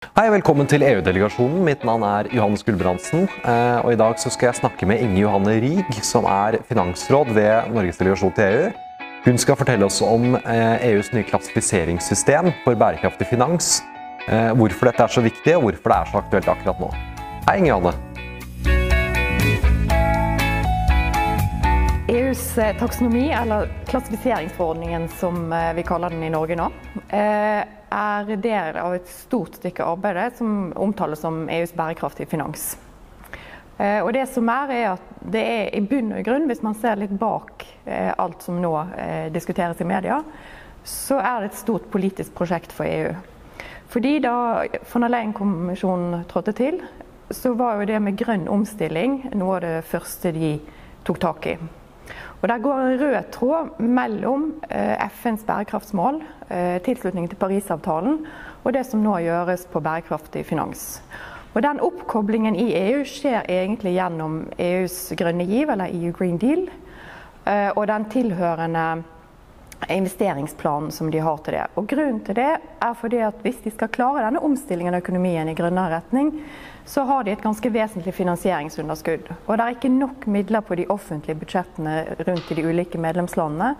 Hei, 0.00 0.30
velkommen 0.32 0.64
til 0.64 0.80
EU-delegasjonen. 0.80 1.58
Mitt 1.60 1.82
navn 1.84 2.00
er 2.08 2.28
Johannes 2.32 2.62
Gulbrandsen. 2.64 3.26
eh, 3.44 3.84
Og 3.84 3.92
i 3.92 3.96
dag 3.96 4.18
skal 4.18 4.46
jeg 4.46 4.54
snakke 4.54 4.86
med 4.86 4.98
Inge 4.98 5.20
Johanne 5.20 5.60
Rig, 5.60 5.84
som 6.02 6.24
er 6.24 6.56
finansråd 6.68 7.34
ved 7.34 7.68
Norges 7.74 7.98
delegasjon 7.98 8.32
til 8.32 8.44
EU. 8.44 8.70
Hun 9.26 9.36
skal 9.38 9.56
fortelle 9.56 9.84
oss 9.84 10.00
om 10.00 10.36
eh, 10.36 10.86
EUs 10.88 11.12
nye 11.12 11.22
klassifiseringssystem 11.22 12.48
for 12.64 12.74
bærekraftig 12.74 13.26
finans. 13.28 13.82
eh, 14.28 14.52
Hvorfor 14.56 14.88
dette 14.88 15.02
er 15.02 15.08
så 15.08 15.20
viktig, 15.20 15.56
og 15.56 15.62
hvorfor 15.62 15.92
det 15.92 15.98
er 15.98 16.04
så 16.12 16.18
aktuelt 16.18 16.48
akkurat 16.48 16.80
nå. 16.80 16.88
Hei, 17.48 17.58
Inge 17.58 17.68
Johanne. 17.68 17.92
EUs 22.08 22.54
taksonomi, 22.80 23.30
eller 23.32 23.68
klassifiseringsforordningen 23.86 25.08
som 25.20 25.52
vi 25.76 25.82
kaller 25.82 26.08
den 26.08 26.22
i 26.22 26.32
Norge 26.32 26.56
nå, 26.56 26.70
er 27.90 28.36
del 28.36 28.78
av 28.78 28.94
et 28.94 29.08
stort 29.10 29.58
stykke 29.58 29.84
arbeid 29.84 30.36
som 30.38 30.70
omtales 30.78 31.22
som 31.24 31.42
EUs 31.50 31.74
bærekraftige 31.74 32.30
finans. 32.30 32.76
Eh, 33.80 34.00
Og 34.04 34.12
det 34.12 34.26
som 34.28 34.48
er, 34.48 34.70
er 34.70 34.86
at 34.92 35.12
det 35.20 35.42
er 35.42 35.74
i 35.76 35.80
bunn 35.80 36.12
og 36.12 36.24
grunn, 36.24 36.46
hvis 36.50 36.62
man 36.62 36.76
ser 36.78 37.00
litt 37.00 37.12
bak 37.18 37.64
eh, 37.86 38.12
alt 38.18 38.42
som 38.44 38.60
nå 38.60 38.72
eh, 38.96 39.32
diskuteres 39.32 39.80
i 39.80 39.88
media, 39.88 40.20
så 40.84 41.18
er 41.20 41.40
det 41.40 41.50
et 41.50 41.60
stort 41.60 41.90
politisk 41.92 42.34
prosjekt 42.36 42.72
for 42.72 42.88
EU. 42.88 43.14
Fordi 43.90 44.18
da 44.22 44.34
von 44.92 45.02
der 45.02 45.10
Leyen-kommisjonen 45.10 46.24
trådte 46.30 46.54
til, 46.56 46.80
så 47.30 47.54
var 47.54 47.80
jo 47.80 47.88
det 47.90 47.98
med 48.02 48.18
grønn 48.18 48.48
omstilling 48.50 49.30
noe 49.38 49.58
av 49.58 49.64
det 49.64 49.76
første 49.90 50.32
de 50.34 50.54
tok 51.06 51.20
tak 51.22 51.46
i. 51.46 51.58
Og 52.42 52.48
Der 52.48 52.58
går 52.58 52.78
en 52.78 53.00
rød 53.00 53.30
tråd 53.32 53.80
mellom 53.80 54.54
eh, 54.70 55.08
FNs 55.08 55.44
bærekraftsmål, 55.44 56.22
eh, 56.48 56.78
tilslutningen 56.82 57.28
til 57.28 57.38
Parisavtalen, 57.38 58.26
og 58.64 58.72
det 58.72 58.86
som 58.86 59.02
nå 59.04 59.18
gjøres 59.24 59.66
på 59.72 59.80
bærekraftig 59.80 60.46
finans. 60.46 61.02
Og 61.54 61.62
Den 61.62 61.80
oppkoblingen 61.80 62.56
i 62.56 62.72
EU 62.78 63.04
skjer 63.04 63.48
egentlig 63.48 63.96
gjennom 63.96 64.44
EUs 64.58 65.12
grønne 65.18 65.44
giv, 65.44 65.70
eller 65.70 65.90
EU 65.92 66.12
Green 66.12 66.38
Deal, 66.38 66.68
eh, 67.46 67.70
og 67.76 67.86
den 67.86 68.04
tilhørende 68.10 69.02
investeringsplanen 69.88 70.90
som 70.90 71.10
de 71.10 71.18
har 71.18 71.38
til 71.44 71.56
det. 71.56 71.66
Og 71.76 71.88
Grunnen 71.88 72.20
til 72.24 72.36
det 72.36 72.50
er 72.60 72.94
fordi 73.00 73.22
at 73.24 73.40
hvis 73.42 73.62
de 73.64 73.72
skal 73.74 73.88
klare 73.92 74.24
denne 74.26 74.42
omstillingen 74.44 74.94
av 74.94 75.02
økonomien 75.02 75.48
i 75.48 75.56
grønnere 75.56 75.98
retning, 75.98 76.34
så 76.90 77.04
har 77.06 77.24
de 77.24 77.30
et 77.30 77.42
ganske 77.42 77.70
vesentlig 77.70 78.14
finansieringsunderskudd. 78.16 79.28
Og 79.46 79.52
det 79.54 79.64
er 79.64 79.76
ikke 79.76 79.92
nok 79.94 80.24
midler 80.26 80.64
på 80.66 80.74
de 80.80 80.88
offentlige 80.90 81.38
budsjettene 81.38 82.00
rundt 82.26 82.50
i 82.50 82.56
de 82.58 82.64
ulike 82.66 82.98
medlemslandene 82.98 83.76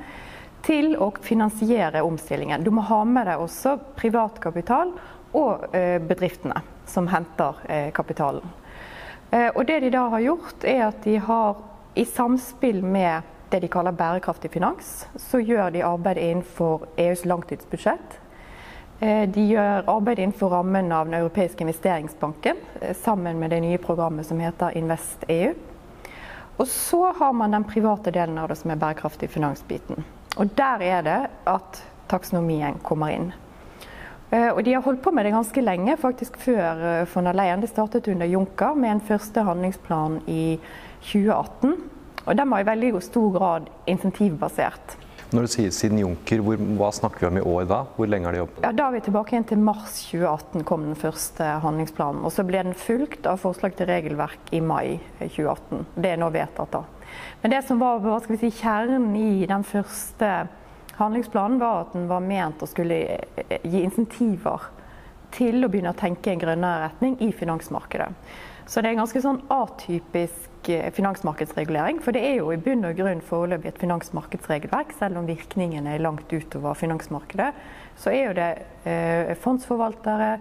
til 0.62 0.94
å 0.94 1.08
finansiere 1.24 2.04
omstillingen. 2.06 2.62
Du 2.62 2.70
må 2.70 2.84
ha 2.86 3.00
med 3.08 3.26
deg 3.26 3.42
også 3.42 3.74
privatkapital 3.98 4.94
og 5.34 5.74
eh, 5.74 5.98
bedriftene 6.06 6.62
som 6.86 7.10
henter 7.10 7.58
eh, 7.66 7.90
kapitalen. 7.96 8.46
Eh, 9.30 9.50
Og 9.56 9.66
det 9.66 9.80
de 9.82 9.90
da 9.90 10.06
har 10.14 10.26
gjort, 10.28 10.62
er 10.62 10.86
at 10.92 11.02
de 11.02 11.18
har 11.18 11.58
i 11.98 12.06
samspill 12.06 12.78
med 12.84 13.26
det 13.50 13.64
de 13.64 13.74
kaller 13.74 13.90
bærekraftig 13.90 14.52
finans, 14.54 15.08
så 15.18 15.42
gjør 15.42 15.74
de 15.74 15.82
arbeid 15.82 16.22
innenfor 16.22 16.86
EUs 16.94 17.26
langtidsbudsjett. 17.26 18.19
Eh, 19.00 19.28
De 19.28 19.46
gjør 19.48 19.86
arbeid 19.88 20.18
innenfor 20.18 20.48
rammen 20.52 20.92
av 20.92 21.06
Den 21.06 21.14
europeiske 21.14 21.64
investeringsbanken, 21.64 22.56
eh, 22.80 22.96
sammen 22.96 23.38
med 23.38 23.50
det 23.50 23.60
nye 23.60 23.78
programmet 23.78 24.26
som 24.26 24.40
heter 24.40 24.76
InvestEU. 24.76 25.54
Og 26.56 26.66
så 26.68 27.12
har 27.18 27.32
man 27.32 27.50
den 27.50 27.64
private 27.64 28.10
delen 28.10 28.38
av 28.38 28.48
det 28.48 28.58
som 28.58 28.70
er 28.70 28.76
bærekraftig 28.76 29.30
finansbiten. 29.30 30.04
Og 30.36 30.50
der 30.56 30.82
er 30.82 31.02
det 31.02 31.30
at 31.46 31.82
taksonomien 32.08 32.74
kommer 32.82 33.08
inn. 33.08 33.32
Eh, 34.32 34.48
Og 34.52 34.64
de 34.64 34.72
har 34.74 34.82
holdt 34.82 35.02
på 35.02 35.10
med 35.10 35.24
det 35.24 35.32
ganske 35.32 35.60
lenge, 35.60 35.96
faktisk 35.96 36.36
før 36.36 37.06
von 37.14 37.24
der 37.24 37.32
Leyen. 37.32 37.60
Det 37.60 37.70
startet 37.70 38.08
under 38.08 38.26
Juncker 38.26 38.74
med 38.74 38.90
en 38.90 39.00
første 39.00 39.42
handlingsplan 39.42 40.20
i 40.28 40.60
2018. 41.00 41.76
Og 42.26 42.36
den 42.36 42.50
var 42.50 42.60
i 42.60 42.64
veldig 42.64 43.02
stor 43.02 43.32
grad 43.32 43.62
insentivbasert. 43.86 44.96
Når 45.30 45.46
du 45.46 45.50
sier 45.52 45.70
siden 45.70 46.00
Junker, 46.00 46.40
hvor, 46.42 46.58
hva 46.58 46.88
snakker 46.90 47.22
vi 47.22 47.28
om 47.28 47.36
i 47.38 47.42
år 47.46 47.66
da? 47.70 47.76
Hvor 47.94 48.08
lenge 48.10 48.26
har 48.26 48.34
de 48.34 48.40
jobbet? 48.40 48.64
Ja, 48.64 48.72
Da 48.74 48.88
er 48.88 48.96
vi 48.96 49.02
tilbake 49.06 49.36
igjen 49.36 49.46
til 49.46 49.60
mars 49.62 50.00
2018 50.08 50.64
kom 50.66 50.86
den 50.88 50.98
første 50.98 51.50
handlingsplanen. 51.62 52.24
Og 52.26 52.34
så 52.34 52.42
ble 52.48 52.64
den 52.66 52.74
fulgt 52.74 53.28
av 53.30 53.38
forslag 53.38 53.76
til 53.78 53.86
regelverk 53.92 54.50
i 54.50 54.58
mai 54.64 54.98
2018. 55.20 55.86
Det 55.94 56.10
er 56.10 56.18
nå 56.18 56.32
vedtatt, 56.34 56.74
da. 56.74 56.82
Men 57.42 57.54
det 57.54 57.62
som 57.68 57.78
var 57.78 58.02
si, 58.26 58.50
kjernen 58.50 59.14
i 59.14 59.46
den 59.46 59.62
første 59.62 60.32
handlingsplanen, 60.98 61.62
var 61.62 61.86
at 61.86 61.94
den 61.94 62.10
var 62.10 62.26
ment 62.26 62.66
å 62.66 62.68
skulle 62.70 62.98
eh, 63.14 63.56
gi 63.62 63.84
insentiver 63.86 64.66
til 65.30 65.62
å 65.62 65.70
begynne 65.70 65.94
å 65.94 65.98
tenke 65.98 66.30
i 66.30 66.34
en 66.34 66.42
grønnere 66.42 66.88
retning 66.88 67.20
i 67.22 67.30
finansmarkedet. 67.30 68.10
Så 68.66 68.82
det 68.82 68.90
er 68.90 68.98
en 68.98 69.04
ganske 69.04 69.22
sånn 69.22 69.44
atypisk 69.50 70.49
eh, 70.49 70.49
finansmarkedsregulering. 70.68 72.00
For 72.04 72.12
det 72.12 72.22
er 72.26 72.34
jo 72.40 72.50
i 72.52 72.60
bunn 72.60 72.84
og 72.84 72.98
grunn 72.98 73.22
foreløpig 73.24 73.70
et 73.70 73.80
finansmarkedsregelverk, 73.80 74.92
selv 74.98 75.20
om 75.20 75.28
virkningene 75.28 75.94
er 75.94 76.04
langt 76.04 76.32
utover 76.32 76.74
finansmarkedet. 76.74 77.50
Så 77.96 78.12
er 78.12 78.24
jo 78.26 78.36
det 78.36 78.48
eh, 78.84 79.32
fondsforvaltere, 79.40 80.32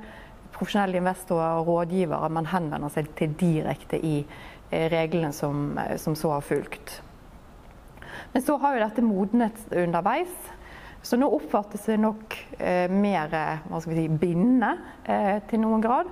profesjonelle 0.55 0.99
investorer 0.99 1.59
og 1.59 1.67
rådgivere 1.69 2.29
man 2.33 2.49
henvender 2.51 2.91
seg 2.91 3.11
til 3.19 3.35
direkte 3.39 3.99
i 4.01 4.17
eh, 4.23 4.87
reglene 4.91 5.31
som, 5.35 5.77
eh, 5.77 5.95
som 6.01 6.17
så 6.17 6.35
har 6.35 6.45
fulgt. 6.45 7.01
Men 8.33 8.43
så 8.45 8.57
har 8.61 8.75
jo 8.75 8.83
dette 8.83 9.05
modnet 9.05 9.61
underveis. 9.71 10.33
Så 11.01 11.15
nå 11.15 11.29
oppfattes 11.31 11.85
det 11.87 11.99
nok 12.01 12.35
eh, 12.59 12.91
mer 12.91 13.31
hva 13.31 13.79
skal 13.79 13.93
vi 13.93 14.01
si, 14.01 14.17
bindende 14.21 14.73
eh, 15.07 15.39
til 15.47 15.63
noen 15.63 15.83
grad. 15.83 16.09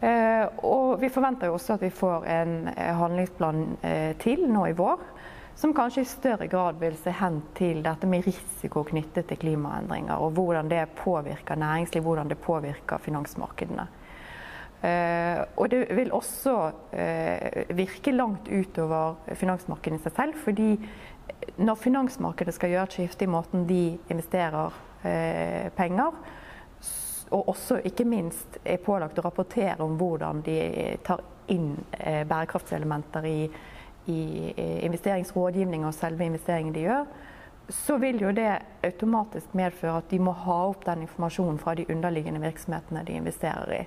Eh, 0.00 0.44
og 0.62 1.00
vi 1.02 1.10
forventer 1.10 1.50
jo 1.50 1.56
også 1.56 1.74
at 1.74 1.82
vi 1.82 1.90
får 1.90 2.26
en 2.30 2.52
eh, 2.70 2.94
handlingsplan 2.94 3.64
eh, 3.82 4.12
til 4.22 4.44
nå 4.50 4.68
i 4.70 4.76
vår. 4.78 5.02
Som 5.58 5.72
kanskje 5.74 6.04
i 6.04 6.06
større 6.06 6.46
grad 6.46 6.76
vil 6.78 6.94
se 7.00 7.10
hen 7.18 7.40
til 7.58 7.80
dette 7.82 8.06
med 8.06 8.22
risiko 8.28 8.84
knyttet 8.86 9.26
til 9.26 9.40
klimaendringer. 9.42 10.20
Og 10.22 10.36
hvordan 10.36 10.70
det 10.70 10.84
påvirker 11.00 11.58
næringsliv, 11.58 12.04
hvordan 12.06 12.30
det 12.30 12.38
påvirker 12.38 13.02
finansmarkedene. 13.02 13.88
Eh, 14.86 15.40
og 15.58 15.72
det 15.72 15.88
vil 15.98 16.12
også 16.14 16.54
eh, 16.94 17.64
virke 17.74 18.14
langt 18.14 18.46
utover 18.46 19.16
finansmarkedet 19.34 19.98
i 19.98 20.02
seg 20.04 20.14
selv. 20.14 20.38
fordi 20.44 20.76
når 21.58 21.74
finansmarkedet 21.74 22.54
skal 22.54 22.70
gjøre 22.70 22.86
et 22.86 22.94
skifte 22.94 23.26
i 23.26 23.30
måten 23.30 23.66
de 23.66 23.98
investerer 24.10 24.74
eh, 25.02 25.70
penger, 25.74 26.14
og 27.30 27.48
også 27.48 27.80
ikke 27.84 28.04
minst 28.08 28.58
er 28.64 28.80
pålagt 28.82 29.18
å 29.18 29.24
rapportere 29.26 29.84
om 29.84 29.96
hvordan 30.00 30.42
de 30.46 30.58
tar 31.06 31.22
inn 31.52 31.74
eh, 31.98 32.24
bærekraftselementer 32.28 33.26
i, 33.28 33.40
i 34.06 34.20
eh, 34.54 34.84
investeringsrådgivning 34.86 35.86
og 35.86 35.96
selve 35.96 36.26
investeringen 36.28 36.74
de 36.76 36.86
gjør, 36.86 37.10
så 37.68 37.98
vil 38.00 38.22
jo 38.22 38.30
det 38.32 38.50
automatisk 38.84 39.52
medføre 39.58 39.98
at 40.00 40.08
de 40.10 40.20
må 40.24 40.32
ha 40.46 40.58
opp 40.70 40.86
den 40.86 41.04
informasjonen 41.04 41.60
fra 41.60 41.74
de 41.76 41.84
underliggende 41.92 42.40
virksomhetene 42.40 43.04
de 43.04 43.18
investerer 43.20 43.74
i. 43.76 43.82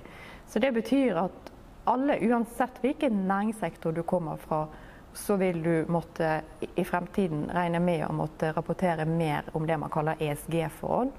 Så 0.46 0.62
det 0.62 0.70
betyr 0.76 1.18
at 1.24 1.52
alle, 1.90 2.18
uansett 2.22 2.78
hvilken 2.82 3.24
næringssektor 3.26 3.92
du 3.92 4.02
kommer 4.06 4.38
fra, 4.38 4.66
så 5.14 5.36
vil 5.36 5.62
du 5.62 5.84
måtte 5.92 6.40
i- 6.60 6.84
fremtiden 6.84 7.50
regne 7.52 7.80
med 7.80 8.06
å 8.06 8.12
måtte 8.14 8.52
rapportere 8.52 9.04
mer 9.04 9.50
om 9.52 9.66
det 9.66 9.76
man 9.76 9.90
kaller 9.90 10.16
ESG-forhold, 10.22 11.10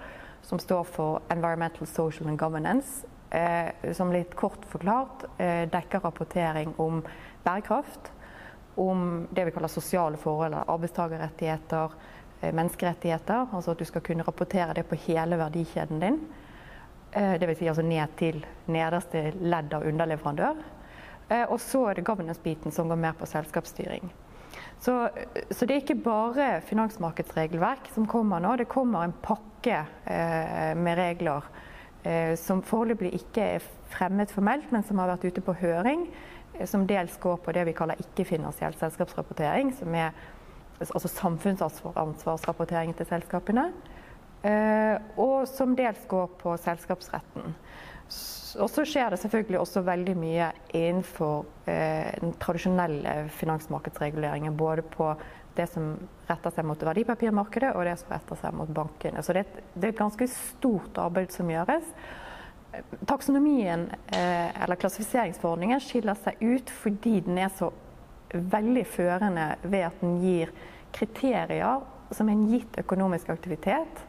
som 0.44 0.59
står 0.59 0.84
for 0.84 1.22
Environmental, 1.34 1.88
Social 1.88 2.30
and 2.30 2.40
Governance. 2.40 3.08
Eh, 3.34 3.94
som 3.94 4.12
litt 4.14 4.36
kort 4.36 4.66
forklart 4.70 5.24
eh, 5.38 5.70
dekker 5.70 6.00
rapportering 6.00 6.74
om 6.78 7.00
bærekraft, 7.44 8.12
om 8.76 9.28
det 9.32 9.46
vi 9.46 9.52
kaller 9.52 9.72
sosiale 9.74 10.18
forhold, 10.22 10.53
arbeidstakerrettigheter, 10.68 11.96
eh, 12.42 12.53
menneskerettigheter. 12.53 13.48
Altså 13.53 13.74
at 13.74 13.82
du 13.82 13.86
skal 13.90 14.06
kunne 14.06 14.28
rapportere 14.28 14.76
det 14.78 14.84
på 14.86 15.00
hele 15.08 15.40
verdikjeden 15.42 16.03
din. 16.03 16.22
Dvs. 17.14 17.58
Si 17.59 17.68
altså 17.70 17.84
ned 17.86 18.14
til 18.18 18.40
nederste 18.74 19.28
ledd 19.38 19.74
av 19.78 19.84
underleverandør. 19.86 20.64
Og 21.53 21.59
så 21.62 21.84
er 21.90 22.00
det 22.00 22.06
governance-biten 22.08 22.73
som 22.73 22.90
går 22.90 22.97
mer 22.97 23.14
på 23.20 23.29
selskapsstyring. 23.29 24.09
Så, 24.84 24.94
så 25.47 25.66
det 25.66 25.76
er 25.78 25.80
ikke 25.80 26.03
bare 26.03 26.47
finansmarkedsregelverk 26.68 27.88
som 27.94 28.08
kommer 28.09 28.44
nå. 28.44 28.58
Det 28.59 28.68
kommer 28.72 29.06
en 29.06 29.16
pakke 29.24 29.78
eh, 30.12 30.74
med 30.76 30.97
regler 31.00 31.46
eh, 32.03 32.34
som 32.40 32.59
foreløpig 32.68 33.14
ikke 33.16 33.46
er 33.56 33.68
fremmet 33.94 34.34
formelt, 34.34 34.68
men 34.76 34.84
som 34.84 35.00
har 35.00 35.14
vært 35.14 35.30
ute 35.30 35.44
på 35.46 35.56
høring. 35.62 36.09
eh, 36.58 36.68
Som 36.68 36.84
dels 36.90 37.16
går 37.24 37.40
på 37.46 37.56
det 37.56 37.64
vi 37.70 37.78
kaller 37.78 38.02
ikke-finansiell 38.03 38.76
selskapsrapportering, 38.76 39.72
som 39.80 39.96
er 39.96 40.12
altså 40.84 41.08
samfunnsansvarsrapportering 41.08 42.91
til 42.97 43.08
selskapene. 43.08 43.70
Eh, 44.44 45.00
og 45.16 45.47
som 45.47 45.78
dels 45.79 46.03
går 46.12 46.28
på 46.44 46.58
selskapsretten. 46.59 47.56
Og 48.61 48.70
så 48.70 48.84
skjer 48.85 49.09
det 49.14 49.20
selvfølgelig 49.22 49.59
også 49.59 49.82
veldig 49.88 50.14
mye 50.20 50.50
innenfor 50.76 51.46
eh, 51.66 52.11
den 52.22 52.34
tradisjonelle 52.41 53.29
finansmarkedsreguleringen. 53.40 54.55
Både 54.58 54.82
på 54.85 55.14
det 55.55 55.67
som 55.70 55.94
retter 56.29 56.53
seg 56.55 56.66
mot 56.66 56.82
verdipapirmarkedet 56.82 57.76
og 57.76 57.85
det 57.85 57.96
som 58.02 58.11
retter 58.14 58.40
seg 58.41 58.53
mot 58.58 58.70
bankene. 58.73 59.22
Så 59.23 59.34
det, 59.34 59.46
et- 59.47 59.64
det 59.76 59.84
er 59.90 59.94
et 59.94 60.02
ganske 60.03 60.28
stort 60.34 60.97
arbeid 60.97 61.32
som 61.32 61.50
gjøres. 61.50 61.84
taksonomien, 63.05 63.84
eh, 64.08 64.64
eller 64.64 64.76
klassifiseringsforordningen, 64.82 65.79
skiller 65.79 66.16
seg 66.17 66.40
ut 66.41 66.70
fordi 66.70 67.20
den 67.22 67.38
er 67.38 67.52
så 67.53 67.67
veldig 68.34 68.85
førende 68.90 69.55
ved 69.61 69.84
at 69.85 70.00
den 70.02 70.16
gir 70.23 70.50
kriterier 70.91 71.84
som 72.11 72.29
en 72.29 72.47
gitt 72.50 72.78
økonomisk 72.82 73.29
aktivitet, 73.29 74.02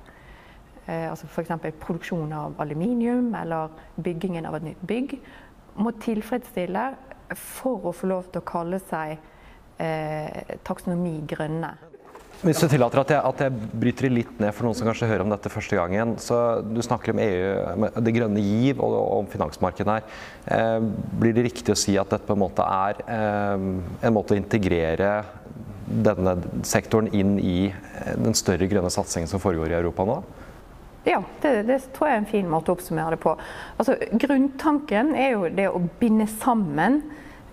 altså 0.87 1.29
f.eks. 1.31 1.53
produksjon 1.81 2.33
av 2.37 2.59
aluminium 2.61 3.33
eller 3.39 3.73
byggingen 4.05 4.45
av 4.47 4.59
et 4.59 4.67
nytt 4.69 4.83
bygg, 4.85 5.17
må 5.81 5.95
tilfredsstille 6.03 6.91
for 7.39 7.89
å 7.89 7.95
få 7.95 8.11
lov 8.11 8.29
til 8.31 8.43
å 8.43 8.47
kalle 8.47 8.81
seg 8.85 9.17
eh, 9.83 10.55
taksonomi 10.67 11.19
grønne. 11.29 11.73
Hvis 12.45 12.61
du 12.61 12.67
tillater 12.69 13.01
at 13.01 13.13
jeg, 13.15 13.25
at 13.25 13.43
jeg, 13.47 13.69
bryter 13.81 14.13
litt 14.13 14.41
ned 14.43 14.53
for 14.53 14.67
noen 14.67 14.77
som 14.77 14.89
kanskje 14.89 15.09
hører 15.09 15.25
om 15.25 15.31
dette 15.33 15.53
første 15.53 15.79
gangen. 15.79 16.17
så 16.21 16.61
Du 16.61 16.83
snakker 16.85 17.15
om 17.15 17.23
EU, 17.23 17.87
det 18.05 18.13
grønne 18.17 18.43
giv 18.43 18.83
og, 18.83 18.97
og 18.99 19.23
om 19.23 19.31
finansmarkedet 19.33 19.95
her. 19.95 20.19
Eh, 20.53 20.77
blir 21.23 21.37
det 21.37 21.47
riktig 21.49 21.73
å 21.73 21.79
si 21.79 21.97
at 22.01 22.13
dette 22.13 22.29
på 22.29 22.37
en 22.37 22.45
måte 22.45 22.67
er 22.67 23.01
eh, 23.07 23.65
en 24.05 24.17
måte 24.17 24.37
å 24.37 24.41
integrere 24.41 25.17
denne 25.85 26.37
sektoren 26.67 27.09
inn 27.17 27.39
i 27.41 27.59
eh, 27.71 28.15
den 28.21 28.37
større 28.37 28.69
grønne 28.69 28.93
satsingen 28.93 29.31
som 29.31 29.41
foregår 29.41 29.73
i 29.73 29.79
Europa 29.81 30.05
nå? 30.09 30.21
Ja, 31.05 31.21
det, 31.43 31.63
det, 31.69 31.79
tror 31.93 32.09
jeg 32.09 32.17
er 32.17 32.23
en 32.23 32.31
fin 32.31 32.47
måte 32.49 32.73
å 32.73 32.79
oppsummere 32.79 33.13
det 33.13 33.21
på. 33.21 33.35
Altså, 33.77 33.99
grunntanken 34.23 35.13
er 35.13 35.35
jo 35.35 35.51
det 35.53 35.67
å 35.69 35.83
binde 36.01 36.27
sammen 36.41 37.03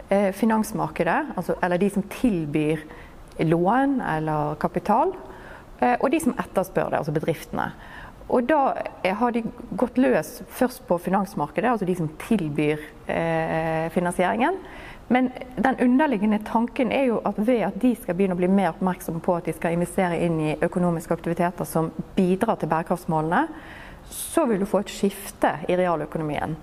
eh, 0.08 0.30
finansmarkedet, 0.36 1.34
altså, 1.36 1.58
eller 1.60 1.82
de 1.82 1.90
som 1.92 2.06
tilbyr 2.16 2.86
lån 3.44 4.00
eller 4.08 4.56
kapital, 4.62 5.12
eh, 5.82 5.98
og 5.98 6.08
de 6.14 6.22
som 6.24 6.38
etterspør 6.40 6.94
det, 6.94 7.02
altså 7.02 7.16
bedriftene. 7.16 7.68
Og 8.32 8.48
da 8.48 8.62
har 9.20 9.34
de 9.36 9.44
gått 9.76 10.00
løs 10.00 10.38
først 10.56 10.86
på 10.88 10.96
finansmarkedet, 11.04 11.74
altså 11.74 11.88
de 11.90 11.98
som 12.00 12.08
tilbyr 12.22 12.80
eh, 13.12 13.88
finansieringen. 13.92 14.62
Men 15.12 15.28
den 15.60 15.76
underliggende 15.84 16.40
tanken 16.48 16.92
er 16.96 17.10
jo 17.10 17.20
at 17.28 17.40
ved 17.48 17.66
at 17.68 17.78
de 17.82 17.92
skal 18.00 18.16
begynne 18.16 18.38
å 18.38 18.40
bli 18.40 18.48
mer 18.48 18.72
oppmerksomme 18.72 19.20
på 19.24 19.36
at 19.36 19.50
de 19.50 19.56
skal 19.58 19.76
investere 19.76 20.20
inn 20.24 20.38
i 20.40 20.54
økonomiske 20.64 21.18
aktiviteter 21.18 21.68
som 21.68 21.90
bidrar 22.16 22.62
til 22.62 22.72
bærekraftsmålene, 22.72 23.42
så 24.08 24.46
vil 24.48 24.64
du 24.64 24.70
få 24.70 24.86
et 24.86 24.94
skifte 24.94 25.52
i 25.68 25.76
realøkonomien. 25.76 26.56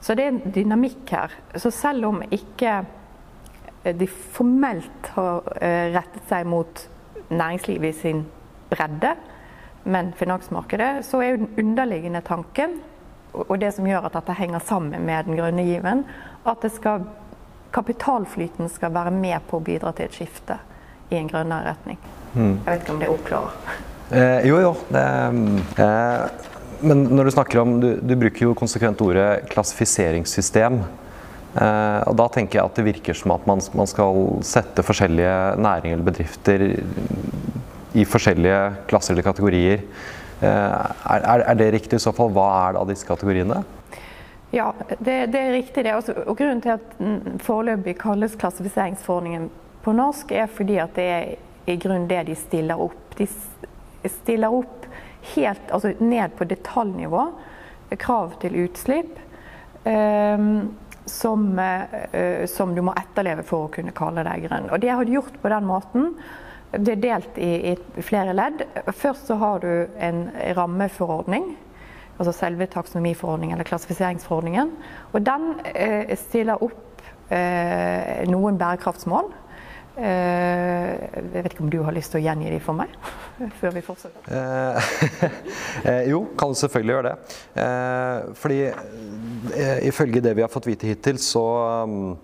Så 0.00 0.16
det 0.16 0.24
er 0.24 0.32
en 0.32 0.54
dynamikk 0.54 1.12
her. 1.12 1.36
Så 1.56 1.70
selv 1.72 2.08
om 2.08 2.22
ikke 2.32 2.78
de 3.84 4.08
formelt 4.08 5.12
har 5.16 5.52
eh, 5.60 5.92
rettet 5.92 6.24
seg 6.28 6.48
mot 6.48 6.86
næringslivet 7.28 7.90
i 7.90 8.00
sin 8.00 8.24
bredde, 8.72 9.12
men 9.84 10.12
finansmarkedet, 10.16 11.04
så 11.04 11.20
er 11.20 11.34
jo 11.34 11.42
den 11.44 11.66
underliggende 11.66 12.24
tanken, 12.24 12.78
og 13.34 13.58
det 13.60 13.74
som 13.74 13.86
gjør 13.88 14.06
at 14.06 14.16
dette 14.16 14.36
henger 14.38 14.62
sammen 14.64 15.04
med 15.04 15.26
den 15.28 15.36
grønne 15.36 15.64
given, 15.66 16.04
at 16.46 16.62
det 16.62 16.70
skal, 16.72 17.04
kapitalflyten 17.74 18.70
skal 18.72 18.92
være 18.94 19.12
med 19.14 19.42
på 19.50 19.58
å 19.58 19.64
bidra 19.64 19.92
til 19.96 20.08
et 20.08 20.16
skifte 20.16 20.58
i 21.10 21.18
en 21.18 21.28
grønnere 21.30 21.74
retning. 21.74 21.98
Mm. 22.34 22.56
Jeg 22.64 22.68
vet 22.68 22.82
ikke 22.82 22.94
om 22.94 23.02
det 23.02 23.10
oppklarer. 23.12 23.78
Eh, 24.14 24.48
jo, 24.48 24.58
jo. 24.62 24.72
Det, 24.92 25.04
eh, 25.82 26.50
men 26.84 27.06
når 27.16 27.28
du 27.28 27.32
snakker 27.32 27.62
om 27.62 27.78
Du, 27.80 27.94
du 28.02 28.14
bruker 28.18 28.48
jo 28.48 28.56
konsekvent 28.58 29.00
ordet 29.04 29.46
klassifiseringssystem. 29.52 30.82
Eh, 31.54 32.00
og 32.10 32.16
da 32.18 32.26
tenker 32.34 32.58
jeg 32.58 32.66
at 32.66 32.78
det 32.78 32.86
virker 32.88 33.16
som 33.16 33.34
at 33.36 33.46
man, 33.46 33.62
man, 33.78 33.90
skal 33.90 34.42
sette 34.46 34.84
forskjellige 34.84 35.54
næringer 35.62 35.98
eller 35.98 36.10
bedrifter 36.10 36.66
i 37.94 38.04
forskjellige 38.08 38.60
klasser 38.90 39.14
eller 39.14 39.26
kategorier. 39.26 39.86
Uh, 40.42 40.90
er, 41.14 41.44
er, 41.46 41.54
det 41.56 41.68
riktig 41.76 41.96
i 41.96 42.02
så 42.02 42.10
fall? 42.12 42.32
Hva 42.34 42.48
er 42.66 42.74
da 42.74 42.82
disse 42.88 43.06
kategoriene? 43.06 43.60
Ja, 44.54 44.68
det, 44.98 45.26
det 45.34 45.40
er 45.40 45.52
riktig 45.52 45.82
det. 45.84 45.96
Også, 45.98 46.14
og 46.26 46.36
grunnen 46.38 46.62
til 46.62 46.76
at 46.76 47.42
foreløpig 47.42 47.96
kalles 47.98 48.36
klassifiseringsforordningen 48.38 49.48
på 49.82 49.94
norsk, 49.96 50.30
er 50.30 50.46
fordi 50.46 50.78
at 50.78 50.94
det 50.94 51.06
er 51.10 51.32
i 51.66 51.76
grunnen 51.80 52.06
det 52.08 52.22
de 52.28 52.36
stiller 52.38 52.78
opp. 52.80 53.16
De 53.18 53.26
stiller 54.08 54.54
opp 54.54 54.86
helt 55.34 55.72
altså 55.72 55.94
ned 55.98 56.36
på 56.38 56.46
detaljnivå 56.46 57.26
krav 57.98 58.36
til 58.42 58.56
utslipp. 58.64 59.18
Um, 59.84 60.70
som, 61.04 61.58
uh, 61.58 62.46
som, 62.48 62.72
du 62.74 62.80
må 62.86 62.94
etterleve 62.96 63.42
for 63.44 63.66
å 63.66 63.72
kunne 63.74 63.92
kalle 63.96 64.24
deg 64.24 64.46
grønn. 64.46 64.70
Og 64.72 64.80
Det 64.80 64.88
har 64.88 65.04
de 65.04 65.18
gjort 65.18 65.36
på 65.42 65.50
den 65.52 65.66
måten. 65.68 66.14
Det 66.72 66.94
er 66.94 67.02
delt 67.02 67.36
i, 67.38 67.50
i 67.74 68.02
flere 68.02 68.32
ledd. 68.32 68.64
Først 68.86 69.28
så 69.28 69.36
har 69.42 69.60
du 69.60 69.90
en 70.00 70.28
rammeforordning. 70.56 71.52
Altså 72.18 72.34
selve 72.36 72.68
taksonomiforordningen 72.70 73.56
eller 73.56 73.68
klassifiseringsforordningen. 73.68 74.74
Og 75.12 75.24
den 75.26 75.48
eh, 75.74 76.14
stiller 76.18 76.62
opp 76.62 77.02
eh, 77.30 78.22
noen 78.30 78.60
bærekraftsmål. 78.60 79.32
jeg 79.94 81.42
vet 81.44 81.52
ikke 81.52 81.62
om 81.62 81.70
du 81.70 81.82
har 81.86 81.94
lyst 81.94 82.10
til 82.10 82.18
å 82.18 82.24
gjengi 82.24 82.50
de 82.50 82.58
for 82.62 82.74
meg? 82.74 82.90
før 83.60 83.74
vi 83.74 83.82
fortsetter? 83.84 84.28
Eh, 85.84 86.02
jo, 86.12 86.24
kan 86.38 86.54
selvfølgelig 86.54 86.94
gjøre 86.96 87.10
det. 87.10 87.38
Eh, 87.62 88.34
fordi 88.38 88.60
eh, 88.66 89.80
ifølge 89.88 90.22
det 90.24 90.36
vi 90.36 90.44
har 90.44 90.52
fått 90.52 90.68
vite 90.70 90.90
hittil, 90.90 91.18
så 91.22 91.44
um, 91.84 92.14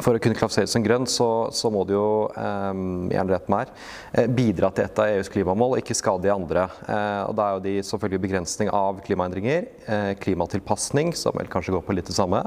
for 0.00 0.16
å 0.16 0.22
kunne 0.22 0.38
klassifiseres 0.38 0.72
som 0.72 0.84
grønn, 0.84 1.06
så, 1.10 1.28
så, 1.52 1.70
må 1.72 1.84
det 1.88 1.96
jo 1.96 2.30
eh, 2.38 3.22
rett 3.32 3.50
meg 3.52 3.68
her, 3.68 4.30
bidra 4.32 4.70
til 4.72 4.86
et 4.86 5.02
av 5.02 5.12
EUs 5.16 5.30
klimamål, 5.32 5.76
og 5.76 5.82
ikke 5.82 5.96
skade 5.98 6.26
de 6.26 6.32
andre. 6.32 6.66
Eh, 6.86 7.20
og 7.28 7.36
Da 7.36 7.48
er 7.48 7.58
jo 7.58 7.64
de 7.66 7.76
selvfølgelig 7.88 8.24
begrensning 8.26 8.72
av 8.72 9.02
klimaendringer, 9.04 9.68
eh, 9.86 10.12
klimatilpasning, 10.22 11.12
som 11.18 11.36
vel 11.36 11.50
kanskje 11.52 11.76
går 11.76 11.84
på 11.86 11.96
litt 11.98 12.08
det 12.08 12.16
samme, 12.16 12.44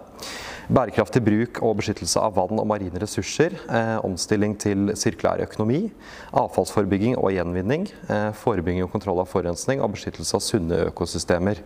Bærekraftig 0.66 1.22
bruk 1.22 1.60
og 1.62 1.76
beskyttelse 1.78 2.18
av 2.18 2.34
vann 2.40 2.58
og 2.58 2.66
marine 2.66 2.98
ressurser. 3.02 3.54
Eh, 3.70 3.98
omstilling 4.06 4.56
til 4.58 4.96
sirkulær 4.98 5.44
økonomi. 5.46 5.92
Avfallsforebygging 6.34 7.20
og 7.20 7.36
gjenvinning. 7.36 7.86
Eh, 8.10 8.32
forebygging 8.34 8.88
og 8.88 8.92
kontroll 8.96 9.22
av 9.22 9.30
forurensning 9.30 9.84
og 9.84 9.94
beskyttelse 9.94 10.34
av 10.34 10.42
sunne 10.42 10.80
økosystemer. 10.90 11.62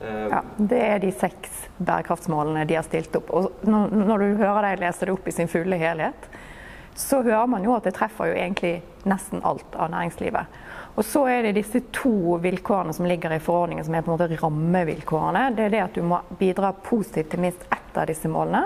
Ja, 0.00 0.42
Det 0.56 0.80
er 0.80 0.98
de 1.00 1.12
seks 1.12 1.68
bærekraftsmålene 1.78 2.66
de 2.68 2.76
har 2.76 2.84
stilt 2.84 3.16
opp. 3.16 3.30
Og 3.30 3.64
når 3.64 4.18
du 4.18 4.42
hører 4.42 4.70
deg 4.70 4.84
lese 4.84 5.06
det 5.08 5.14
opp 5.14 5.28
i 5.28 5.34
sin 5.34 5.48
fulle 5.48 5.78
helhet, 5.80 6.28
så 6.96 7.20
hører 7.22 7.46
man 7.46 7.64
jo 7.64 7.74
at 7.76 7.84
det 7.84 7.94
treffer 7.96 8.30
jo 8.30 8.36
egentlig 8.36 8.78
nesten 9.08 9.42
alt 9.44 9.76
av 9.76 9.90
næringslivet. 9.92 10.60
Og 10.96 11.04
så 11.04 11.26
er 11.28 11.42
det 11.44 11.58
disse 11.58 11.82
to 11.92 12.38
vilkårene 12.40 12.94
som 12.96 13.08
ligger 13.08 13.34
i 13.36 13.40
forordningen, 13.42 13.84
som 13.84 13.94
er 13.94 14.04
på 14.04 14.12
en 14.12 14.16
måte 14.16 14.40
rammevilkårene. 14.40 15.50
Det 15.56 15.66
er 15.66 15.74
det 15.74 15.82
at 15.84 15.98
du 15.98 16.06
må 16.08 16.22
bidra 16.40 16.72
positivt 16.72 17.34
til 17.34 17.44
minst 17.44 17.66
ett 17.68 17.98
av 18.00 18.08
disse 18.08 18.30
målene. 18.32 18.64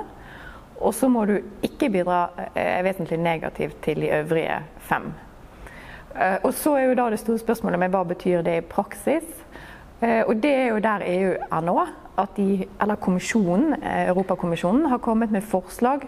Og 0.81 0.95
så 0.95 1.11
må 1.11 1.25
du 1.27 1.41
ikke 1.67 1.91
bidra 1.93 2.29
eh, 2.55 2.79
vesentlig 2.87 3.19
negativt 3.21 3.83
til 3.83 4.07
de 4.07 4.13
øvrige 4.21 4.61
fem. 4.87 5.11
Eh, 6.15 6.39
og 6.45 6.55
så 6.55 6.77
er 6.79 6.87
jo 6.87 6.97
da 7.03 7.11
det 7.11 7.19
store 7.21 7.43
spørsmålet 7.43 7.83
med 7.83 7.93
hva 7.93 8.05
betyr 8.15 8.47
det 8.47 8.57
i 8.61 8.67
praksis. 8.79 9.27
Eh, 10.01 10.23
og 10.25 10.39
det 10.41 10.53
er 10.57 10.69
jo 10.73 10.83
der 10.83 11.05
EU 11.05 11.33
er 11.37 11.65
nå. 11.67 11.77
At 12.21 12.35
de, 12.37 12.67
eller 12.81 13.01
kommisjonen, 13.01 13.77
eh, 13.83 14.09
Europakommisjonen 14.11 14.89
har 14.91 15.01
kommet 15.05 15.33
med 15.33 15.45
forslag 15.45 16.07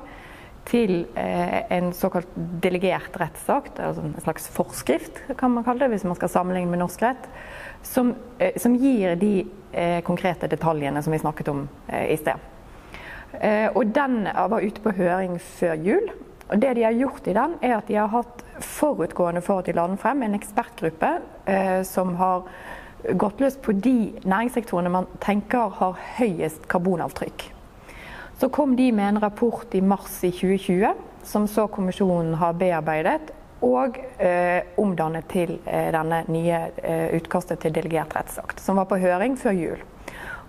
til 0.69 1.07
eh, 1.19 1.63
en 1.75 1.93
såkalt 1.97 2.29
delegert 2.63 3.17
rettsakt, 3.19 3.81
altså 3.81 4.05
en 4.07 4.15
slags 4.23 4.47
forskrift 4.53 5.19
kan 5.39 5.51
man 5.51 5.65
kalle 5.65 5.83
det, 5.83 5.91
hvis 5.97 6.07
man 6.07 6.17
skal 6.17 6.31
sammenligne 6.31 6.71
med 6.71 6.83
norsk 6.85 7.03
rett, 7.03 7.27
som, 7.83 8.13
som 8.63 8.77
gir 8.79 9.17
de 9.19 9.33
konkrete 10.07 10.47
detaljene 10.47 11.01
som 11.03 11.11
vi 11.11 11.19
snakket 11.19 11.49
om 11.51 11.65
i 11.91 12.15
sted. 12.21 12.39
Og 13.75 13.91
Den 13.91 14.29
var 14.29 14.63
ute 14.63 14.85
på 14.85 14.93
høring 14.95 15.41
før 15.43 15.75
jul. 15.83 16.13
Og 16.53 16.61
det 16.63 16.77
De 16.77 16.85
har 16.85 16.95
gjort 16.95 17.27
i 17.27 17.35
den, 17.35 17.57
er 17.59 17.75
at 17.81 17.89
de 17.89 17.97
har 17.99 18.13
hatt 18.13 18.45
forutgående 18.63 19.43
for 19.43 19.65
at 19.65 19.67
de 19.67 19.75
la 19.75 19.89
den 19.89 19.99
frem, 19.99 20.23
en 20.23 20.39
ekspertgruppe 20.39 21.11
som 21.89 22.15
har 22.21 22.47
gått 23.19 23.41
løs 23.43 23.59
på 23.63 23.73
de 23.73 23.97
næringssektorene 24.23 24.93
man 24.93 25.09
tenker 25.23 25.73
har 25.79 25.99
høyest 26.19 26.69
karbonavtrykk. 26.71 27.49
Så 28.41 28.49
kom 28.51 28.77
de 28.77 28.89
med 28.93 29.09
en 29.09 29.23
rapport 29.23 29.75
i 29.75 29.81
mars 29.81 30.19
i 30.25 30.33
2020, 30.35 30.95
som 31.23 31.47
så 31.47 31.69
kommisjonen 31.71 32.35
har 32.41 32.57
bearbeidet 32.59 33.31
og 33.63 33.99
eh, 34.19 34.65
omdannet 34.83 35.29
til 35.31 35.55
eh, 35.71 35.93
denne 35.95 36.25
nye 36.33 36.65
eh, 36.83 37.13
utkastet 37.15 37.63
til 37.63 37.75
delegert 37.77 38.17
rettsakt, 38.17 38.59
som 38.59 38.81
var 38.81 38.89
på 38.91 38.99
høring 38.99 39.37
før 39.39 39.55
jul. 39.55 39.85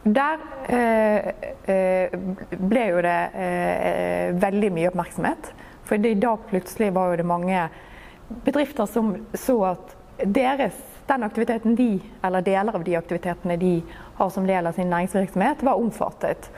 Der 0.03 0.41
eh, 0.67 1.29
eh, 1.69 2.15
ble 2.59 2.87
jo 2.89 3.03
det 3.05 3.19
eh, 3.39 4.33
veldig 4.41 4.71
mye 4.75 4.89
oppmerksomhet. 4.89 5.51
For 5.87 5.95
i 5.95 6.15
dag 6.19 6.47
plutselig 6.49 6.89
var 6.95 7.15
det 7.19 7.27
mange 7.27 7.67
bedrifter 8.43 8.89
som 8.89 9.13
så 9.37 9.55
at 9.69 9.93
deres, 10.25 10.75
den 11.07 11.23
aktiviteten 11.23 11.75
de, 11.75 11.99
eller 12.23 12.45
deler 12.45 12.75
av 12.75 12.83
de 12.83 12.95
aktivitetene 12.95 13.57
de 13.59 13.73
har 14.17 14.29
som 14.29 14.47
del 14.47 14.67
av 14.67 14.77
sin 14.77 14.89
næringsvirksomhet, 14.89 15.63
var 15.63 15.81
omfattet. 15.81 16.49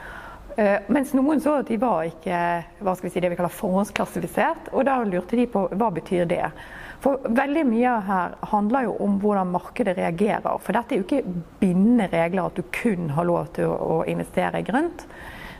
Uh, 0.55 0.79
mens 0.87 1.11
noen 1.17 1.41
så 1.43 1.57
at 1.59 1.67
de 1.67 1.75
var 1.81 2.05
ikke 2.07 2.39
hva 2.79 2.93
skal 2.95 3.09
vi 3.09 3.13
si, 3.13 3.21
det 3.23 3.33
vi 3.33 3.37
kaller 3.39 3.51
forhåndsklassifisert, 3.51 4.69
og 4.71 4.85
da 4.87 5.01
lurte 5.03 5.35
de 5.35 5.49
på 5.51 5.65
hva 5.75 5.89
betyr 5.97 6.29
det. 6.29 6.45
For 7.03 7.21
veldig 7.37 7.65
mye 7.69 7.95
her 8.07 8.35
handler 8.49 8.87
jo 8.87 8.93
om 9.03 9.17
hvordan 9.21 9.51
markedet 9.53 9.97
reagerer. 9.97 10.61
For 10.63 10.73
dette 10.73 10.95
er 10.95 11.01
jo 11.01 11.05
ikke 11.05 11.35
bindende 11.59 12.07
regler 12.13 12.47
at 12.47 12.57
du 12.57 12.63
kun 12.73 13.11
har 13.13 13.27
lov 13.27 13.51
til 13.57 13.69
å 13.69 13.99
investere 14.09 14.63
grønt. 14.65 15.03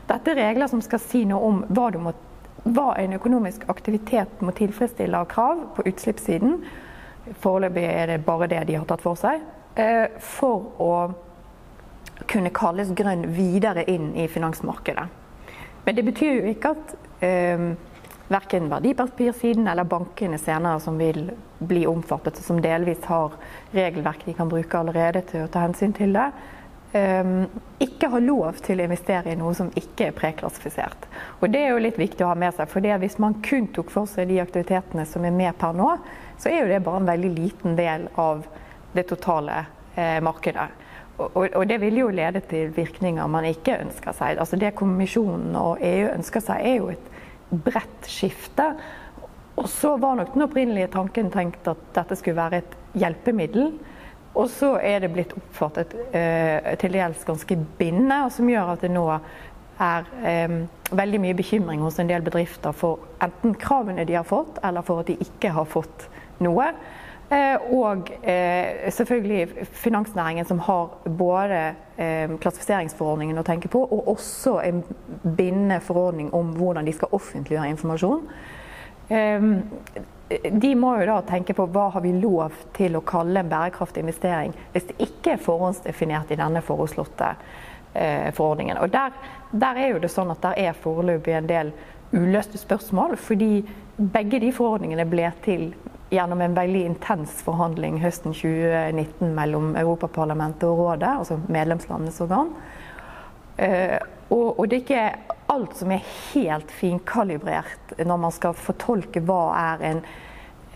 Dette 0.08 0.32
er 0.32 0.40
regler 0.40 0.70
som 0.70 0.82
skal 0.82 1.02
si 1.02 1.24
noe 1.28 1.42
om 1.46 1.60
hva, 1.68 1.90
må, 2.02 2.14
hva 2.64 2.88
en 2.98 3.14
økonomisk 3.18 3.68
aktivitet 3.70 4.42
må 4.42 4.54
tilfredsstille 4.58 5.18
av 5.18 5.30
krav 5.30 5.62
på 5.76 5.86
utslippssiden. 5.90 6.60
Foreløpig 7.42 7.84
er 7.84 8.12
det 8.12 8.24
bare 8.26 8.48
det 8.50 8.64
de 8.68 8.76
har 8.78 8.86
tatt 8.88 9.02
for 9.04 9.18
seg. 9.18 9.42
Eh, 9.76 10.06
for 10.22 10.70
å 10.80 10.92
kunne 12.30 12.52
kalles 12.54 12.94
grønn 12.96 13.26
videre 13.36 13.84
inn 13.90 14.14
i 14.16 14.28
finansmarkedet. 14.28 15.06
Men 15.84 15.94
det 15.94 16.04
betyr 16.06 16.40
jo 16.40 16.52
ikke 16.54 16.72
at 16.74 16.94
eh, 17.24 17.66
verken 18.32 18.70
verdipapirsiden 18.70 19.68
eller 19.70 19.86
bankene 19.86 20.38
senere 20.38 20.80
som 20.82 20.98
vil 20.98 21.28
bli 21.58 21.84
omfattet, 21.86 22.40
som 22.42 22.58
delvis 22.62 23.04
har 23.06 23.36
regelverk 23.74 24.24
de 24.26 24.34
kan 24.34 24.50
bruke 24.50 24.78
allerede 24.80 25.22
til 25.30 25.44
å 25.44 25.50
ta 25.52 25.66
hensyn 25.66 25.94
til 25.96 26.16
det, 26.16 26.30
ikke 27.82 28.08
har 28.12 28.24
lov 28.24 28.60
til 28.64 28.80
å 28.80 28.86
investere 28.86 29.32
i 29.32 29.38
noe 29.38 29.54
som 29.56 29.68
ikke 29.76 30.08
er 30.08 30.16
preklassifisert. 30.16 31.08
Og 31.40 31.50
Det 31.50 31.62
er 31.62 31.74
jo 31.74 31.82
litt 31.82 31.98
viktig 32.00 32.24
å 32.24 32.30
ha 32.30 32.38
med 32.38 32.54
seg. 32.54 32.68
for 32.68 32.80
Hvis 32.80 33.18
man 33.18 33.40
kun 33.42 33.68
tok 33.68 33.90
for 33.90 34.06
seg 34.06 34.28
de 34.28 34.40
aktivitetene 34.40 35.06
som 35.06 35.24
er 35.24 35.30
med 35.30 35.58
per 35.58 35.72
nå, 35.72 35.98
så 36.38 36.48
er 36.48 36.60
jo 36.60 36.68
det 36.68 36.84
bare 36.84 37.00
en 37.00 37.12
veldig 37.12 37.32
liten 37.36 37.76
del 37.76 38.08
av 38.14 38.46
det 38.92 39.06
totale 39.08 39.66
eh, 39.94 40.20
markedet. 40.20 40.68
Og, 41.16 41.48
og, 41.56 41.64
det 41.68 41.78
vil 41.80 41.96
jo 42.02 42.12
lede 42.12 42.42
til 42.44 42.72
virkninger 42.76 43.26
man 43.26 43.46
ikke 43.48 43.78
ønsker 43.86 44.12
seg. 44.12 44.38
Altså 44.38 44.58
Det 44.60 44.74
kommisjonen 44.76 45.56
og 45.56 45.80
EU 45.80 46.10
ønsker 46.12 46.44
seg, 46.44 46.60
er 46.60 46.76
jo 46.76 46.90
et 46.92 47.10
bredt 47.50 48.08
skifte. 48.10 48.74
Og 49.56 49.68
så 49.72 49.94
var 49.96 50.18
nok 50.18 50.34
den 50.34 50.44
opprinnelige 50.44 50.92
tanken 50.92 51.30
tenkt 51.32 51.68
at 51.70 51.80
dette 51.96 52.18
skulle 52.20 52.36
være 52.36 52.60
et 52.60 52.76
hjelpemiddel. 53.00 53.70
Og 54.36 54.50
så 54.52 54.74
er 54.84 55.00
det 55.00 55.12
blitt 55.14 55.32
oppfattet 55.36 55.94
eh, 56.12 56.74
til 56.80 56.96
dels 56.98 57.24
ganske 57.24 57.56
bindende, 57.78 58.24
og 58.26 58.34
som 58.36 58.50
gjør 58.50 58.74
at 58.74 58.84
det 58.84 58.92
nå 58.92 59.06
er 59.80 60.10
eh, 60.28 60.58
veldig 60.96 61.22
mye 61.24 61.36
bekymring 61.36 61.82
hos 61.84 61.98
en 62.00 62.10
del 62.10 62.24
bedrifter 62.26 62.76
for 62.76 63.02
enten 63.24 63.56
kravene 63.60 64.04
de 64.08 64.18
har 64.18 64.28
fått, 64.28 64.60
eller 64.64 64.84
for 64.86 65.02
at 65.02 65.10
de 65.10 65.18
ikke 65.24 65.54
har 65.56 65.68
fått 65.68 66.08
noe. 66.44 66.70
Eh, 67.30 67.72
og 67.74 68.10
eh, 68.22 68.90
selvfølgelig 68.92 69.66
finansnæringen 69.72 70.46
som 70.46 70.58
har 70.62 70.92
både 71.18 71.62
eh, 71.98 72.36
klassifiseringsforordningen 72.38 73.40
å 73.40 73.46
tenke 73.46 73.70
på, 73.72 73.80
og 73.82 74.12
også 74.12 74.60
en 74.62 74.84
bindende 75.24 75.80
forordning 75.82 76.30
om 76.34 76.52
hvordan 76.54 76.86
de 76.86 76.94
skal 76.94 77.16
offentliggjøre 77.18 77.72
informasjon. 77.74 78.22
De 79.08 80.70
må 80.74 80.96
jo 80.98 81.06
da 81.06 81.20
tenke 81.28 81.54
på 81.54 81.68
hva 81.70 81.84
har 81.94 82.02
vi 82.02 82.10
lov 82.18 82.54
til 82.74 82.98
å 82.98 83.04
kalle 83.06 83.44
en 83.44 83.50
bærekraftig 83.50 84.02
investering 84.02 84.54
hvis 84.72 84.88
det 84.88 84.96
ikke 85.06 85.36
er 85.36 85.44
forhåndsdefinert 85.44 86.32
i 86.34 86.38
denne 86.40 86.62
foreslåtte 86.66 87.28
forordningen. 88.34 88.80
Og 88.82 88.90
der, 88.90 89.14
der 89.54 89.78
er 89.78 89.92
jo 89.92 90.00
det 90.02 90.10
sånn 90.10 90.32
at 90.34 90.42
der 90.42 90.58
er 90.66 90.80
foreløpig 90.82 91.36
en 91.38 91.46
del 91.48 91.70
uløste 92.12 92.58
spørsmål, 92.58 93.16
fordi 93.16 93.62
begge 93.96 94.40
de 94.42 94.50
forordningene 94.52 95.06
ble 95.08 95.30
til 95.46 95.70
gjennom 96.10 96.40
en 96.40 96.54
veldig 96.54 96.82
intens 96.86 97.40
forhandling 97.42 97.98
høsten 98.02 98.34
2019 98.36 99.32
mellom 99.34 99.72
Europaparlamentet 99.78 100.68
og 100.68 100.82
Rådet, 100.82 101.14
altså 101.22 101.38
medlemslandenes 101.50 102.20
organ. 102.22 102.52
Uh, 103.56 103.96
og, 104.30 104.58
og, 104.58 104.68
det 104.68 104.76
er 104.76 104.84
ikke 104.84 105.35
alt 105.52 105.76
som 105.78 105.92
er 105.94 106.06
helt 106.32 106.70
finkalibrert 106.74 107.96
når 107.98 108.22
man 108.22 108.34
skal 108.34 108.56
fortolke 108.58 109.22
hva 109.24 109.42
er 109.56 109.84
en 109.90 110.00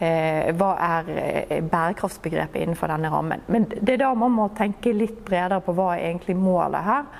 eh, 0.00 0.50
hva 0.56 0.70
er 0.86 1.10
uh, 1.14 1.56
bærekraftsbegrepet 1.70 2.62
innenfor 2.62 2.92
denne 2.92 3.10
rammen. 3.12 3.42
Men 3.48 3.66
det 3.72 3.96
er 3.96 4.04
da 4.04 4.12
man 4.18 4.34
må 4.36 4.50
tenke 4.56 4.94
litt 4.96 5.24
bredere 5.26 5.62
på 5.64 5.74
hva 5.76 5.94
er 5.96 6.10
egentlig 6.10 6.38
målet 6.38 6.86
her. 6.86 7.10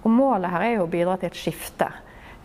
Og 0.00 0.14
målet 0.14 0.54
her 0.54 0.66
er 0.66 0.78
jo 0.78 0.86
å 0.86 0.92
bidra 0.92 1.18
til 1.20 1.28
et 1.28 1.36
skifte 1.36 1.90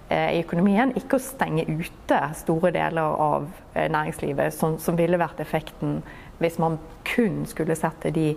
i 0.05 0.43
økonomien, 0.43 0.91
ikke 1.00 1.17
å 1.17 1.24
stenge 1.24 1.63
ute 1.65 2.19
store 2.38 2.69
deler 2.75 3.15
av 3.25 3.48
Eh, 3.75 3.91
næringslivet, 3.91 4.53
som, 4.53 4.79
som, 4.79 4.95
ville 4.95 5.17
vært 5.19 5.39
effekten 5.43 5.98
hvis 6.39 6.55
man 6.63 6.77
kun 7.03 7.41
skulle 7.48 7.75
sette 7.75 8.07
de 8.15 8.29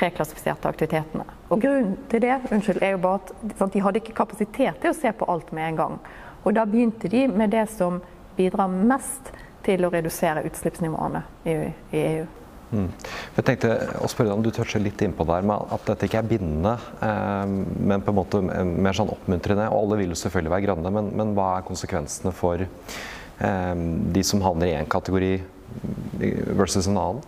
preklassifiserte 0.00 0.70
aktivitetene. 0.70 1.26
Og 1.50 1.60
Grunnen 1.62 1.96
til 2.10 2.24
det 2.24 2.38
unnskyld, 2.48 2.80
er 2.82 2.96
jo 2.96 3.04
bare 3.04 3.20
at 3.20 3.34
sant, 3.58 3.74
de 3.74 3.84
hadde 3.84 4.00
ikke 4.00 4.16
kapasitet 4.22 4.80
til 4.80 4.92
å 4.92 4.96
se 4.96 5.12
på 5.12 5.28
alt 5.30 5.52
med 5.56 5.72
en 5.72 5.80
gang. 5.82 6.00
Og 6.44 6.56
Da 6.56 6.64
begynte 6.64 7.10
de 7.12 7.26
med 7.28 7.52
det 7.52 7.66
som 7.74 8.00
bidrar 8.36 8.70
mest 8.72 9.32
til 9.66 9.84
å 9.84 9.92
redusere 9.92 10.44
utslippsnivåene 10.48 11.24
i, 11.44 11.56
i 11.92 12.04
EU. 12.04 12.28
Mm. 12.70 12.86
Jeg 13.34 13.44
tenkte 13.48 13.70
å 13.98 14.08
spørre 14.08 14.36
om 14.36 14.44
Du 14.44 14.52
toucher 14.54 14.78
litt 14.82 15.00
innpå 15.02 15.24
der 15.26 15.42
med 15.42 15.72
at 15.74 15.88
dette 15.90 16.06
ikke 16.06 16.20
er 16.20 16.28
bindende, 16.30 16.76
eh, 17.02 17.54
men 17.90 18.04
på 18.06 18.12
en 18.12 18.18
måte 18.20 18.40
mer 18.40 18.96
sånn 18.96 19.10
oppmuntrende. 19.10 19.66
og 19.68 19.82
Alle 19.82 20.00
vil 20.00 20.14
jo 20.14 20.20
selvfølgelig 20.22 20.54
være 20.54 20.66
grønne, 20.68 20.94
men, 20.94 21.10
men 21.18 21.34
hva 21.36 21.56
er 21.56 21.66
konsekvensene 21.66 22.32
for 22.36 22.62
eh, 22.62 23.74
de 24.16 24.24
som 24.26 24.44
havner 24.46 24.70
i 24.70 24.76
én 24.78 24.90
kategori 24.90 25.34
versus 26.54 26.88
en 26.90 26.98
annen? 26.98 27.26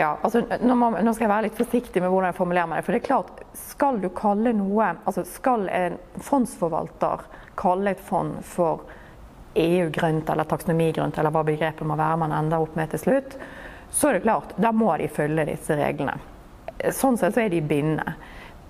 Ja, 0.00 0.14
altså, 0.22 0.40
nå, 0.60 0.74
må, 0.80 0.90
nå, 0.96 1.12
skal 1.12 1.26
jeg 1.26 1.32
være 1.34 1.46
litt 1.48 1.58
forsiktig 1.58 2.00
med 2.00 2.08
hvordan 2.08 2.30
jeg 2.30 2.38
formulerer 2.38 2.70
meg. 2.70 2.84
For 2.86 2.96
det 2.96 3.02
er 3.02 3.08
klart, 3.10 3.42
skal 3.68 3.98
du 4.00 4.08
kalle 4.16 4.54
noe 4.56 4.94
altså 5.04 5.26
Skal 5.28 5.66
en 5.68 5.98
fondsforvalter 6.24 7.26
kalle 7.60 7.92
et 7.92 8.00
fond 8.00 8.38
for 8.46 8.86
EU-grønt 9.60 10.30
eller 10.30 10.48
taksonomigrønt, 10.48 11.18
eller 11.18 11.34
hva 11.34 11.42
begrepet 11.44 11.84
må 11.84 11.98
være 11.98 12.20
man 12.22 12.32
ender 12.32 12.62
opp 12.64 12.76
med 12.78 12.92
til 12.92 13.02
slutt, 13.02 13.34
så 13.90 14.08
er 14.08 14.16
det 14.16 14.22
klart, 14.24 14.54
da 14.56 14.70
må 14.72 14.92
de 14.96 15.08
følge 15.10 15.48
disse 15.50 15.76
reglene. 15.76 16.14
Sånn 16.96 17.18
sett 17.20 17.34
så 17.34 17.42
er 17.42 17.50
de 17.52 17.60
bindende. 17.60 18.14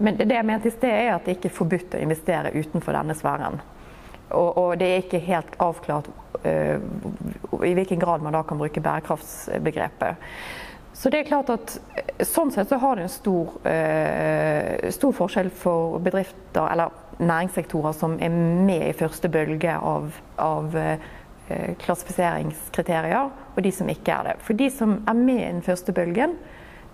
Men 0.01 0.17
det 0.17 0.33
jeg 0.33 0.47
mente 0.49 0.71
i 0.71 0.75
sted, 0.75 0.95
er 0.97 1.13
at 1.15 1.29
det 1.29 1.37
ikke 1.37 1.51
er 1.51 1.59
forbudt 1.59 1.95
å 1.95 2.01
investere 2.01 2.55
utenfor 2.57 2.97
denne 2.97 3.15
sfæren. 3.15 3.61
Og, 4.31 4.49
og, 4.49 4.73
det 4.81 4.89
er 4.89 5.05
ikke 5.05 5.21
helt 5.27 5.55
avklart 5.61 6.09
uh, 6.47 6.81
i 7.67 7.75
hvilken 7.77 8.01
grad 8.01 8.25
man 8.25 8.35
da 8.35 8.43
kan 8.47 8.59
bruke 8.59 8.83
bærekraftsbegrepet. 8.83 10.33
Så 11.01 11.09
det 11.09 11.23
er 11.23 11.29
klart 11.31 11.49
at 11.53 11.79
eh, 11.97 12.25
Sånn 12.29 12.51
sett 12.53 12.69
så 12.69 12.77
har 12.83 12.99
det 12.99 13.07
en 13.07 13.13
stor, 13.13 13.55
eh, 13.69 14.91
stor 14.93 15.15
forskjell 15.17 15.49
for 15.57 15.97
bedrifter 16.05 16.67
eller 16.67 16.93
næringssektorer 17.21 17.97
som 17.97 18.19
er 18.21 18.33
med 18.35 18.85
i 18.91 18.97
første 18.97 19.31
bølge 19.33 19.73
av, 19.77 20.13
av 20.41 20.77
eh, 20.77 21.09
klassifiseringskriterier, 21.81 23.33
og 23.55 23.63
de 23.65 23.73
som 23.75 23.89
ikke 23.91 24.13
er 24.13 24.29
det. 24.29 24.35
For 24.45 24.57
de 24.57 24.69
som 24.73 24.99
er 25.09 25.17
med 25.19 25.41
i 25.41 25.49
den 25.49 25.65
første 25.67 25.93
bølgen, 25.97 26.37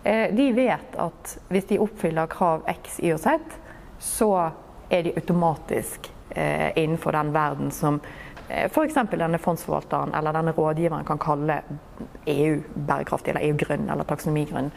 de 0.07 0.45
vet 0.55 0.97
at 1.03 1.33
hvis 1.51 1.67
de 1.67 1.81
oppfyller 1.83 2.31
krav 2.31 2.63
X, 2.71 3.01
Y 3.03 3.11
og 3.13 3.21
Z, 3.21 3.57
så 4.01 4.31
er 4.89 5.03
de 5.03 5.17
automatisk 5.19 6.09
Eh, 6.37 6.79
innenfor 6.79 7.13
den 7.13 7.33
verden 7.33 7.71
som 7.71 7.95
eh, 7.95 8.01
f.eks. 8.49 8.99
denne 9.11 9.39
fondsforvalteren 9.43 10.15
eller 10.15 10.37
denne 10.37 10.55
rådgiveren 10.55 11.05
kan 11.05 11.19
kalle 11.19 11.61
EU 12.27 12.61
bærekraftig 12.75 13.33
eller 13.33 13.49
EU 13.49 13.57
grønn 13.59 13.91
eller 13.91 14.07
taksonomigrønn 14.07 14.71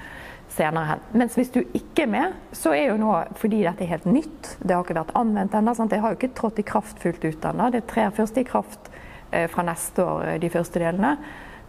senere 0.50 0.86
hen. 0.86 1.04
Mens 1.22 1.36
hvis 1.38 1.52
du 1.54 1.60
ikke 1.78 2.06
er 2.08 2.14
med, 2.14 2.40
så 2.58 2.74
er 2.74 2.90
jo 2.90 2.98
nå, 3.02 3.12
fordi 3.38 3.62
dette 3.66 3.86
er 3.86 3.94
helt 3.94 4.08
nytt, 4.10 4.56
det 4.64 4.74
har 4.74 4.86
ikke 4.86 4.98
vært 4.98 5.14
anvendt 5.20 5.54
ennå, 5.58 5.76
det 5.90 6.02
har 6.02 6.14
jo 6.14 6.20
ikke 6.20 6.34
trådt 6.38 6.62
i 6.62 6.66
kraft 6.66 7.04
fullt 7.04 7.26
ut 7.26 7.46
ennå, 7.52 7.70
det 7.74 7.86
trer 7.92 8.10
først 8.16 8.40
i 8.42 8.48
kraft 8.48 8.90
eh, 9.32 9.46
fra 9.52 9.66
neste 9.68 10.06
år, 10.06 10.34
de 10.42 10.50
første 10.50 10.82
delene, 10.82 11.16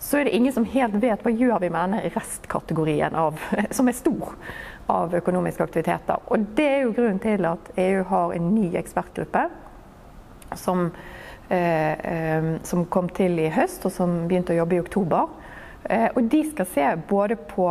så 0.01 0.17
er 0.17 0.25
det 0.25 0.37
ingen 0.37 0.53
som 0.57 0.65
helt 0.65 0.97
vet 1.03 1.21
hva 1.21 1.33
gjør 1.33 1.59
vi 1.61 1.69
med 1.69 1.81
denne 1.83 2.13
restkategorien 2.17 3.17
av, 3.21 3.41
som 3.77 3.89
er 3.91 3.99
stor 3.99 4.33
av 4.91 5.15
økonomiske 5.15 5.67
aktiviteter. 5.69 6.23
Og 6.33 6.51
det 6.57 6.69
er 6.71 6.85
jo 6.87 6.95
grunnen 6.97 7.21
til 7.23 7.45
at 7.47 7.73
EU 7.79 8.05
har 8.09 8.33
en 8.35 8.53
ny 8.55 8.71
ekspertgruppe 8.81 9.45
som, 10.57 10.89
eh, 10.89 10.93
eh, 10.95 11.20
som, 11.51 12.85
kom 12.87 13.09
til 13.11 13.41
i 13.43 13.49
høst, 13.51 13.83
og 13.83 13.91
som 13.91 14.13
begynte 14.31 14.55
å 14.55 14.61
jobbe 14.61 14.77
i 14.77 14.83
oktober. 14.85 15.33
Eh, 15.85 16.09
og 16.15 16.29
de 16.31 16.45
skal 16.51 16.69
se 16.71 16.87
både 17.09 17.37
på 17.51 17.67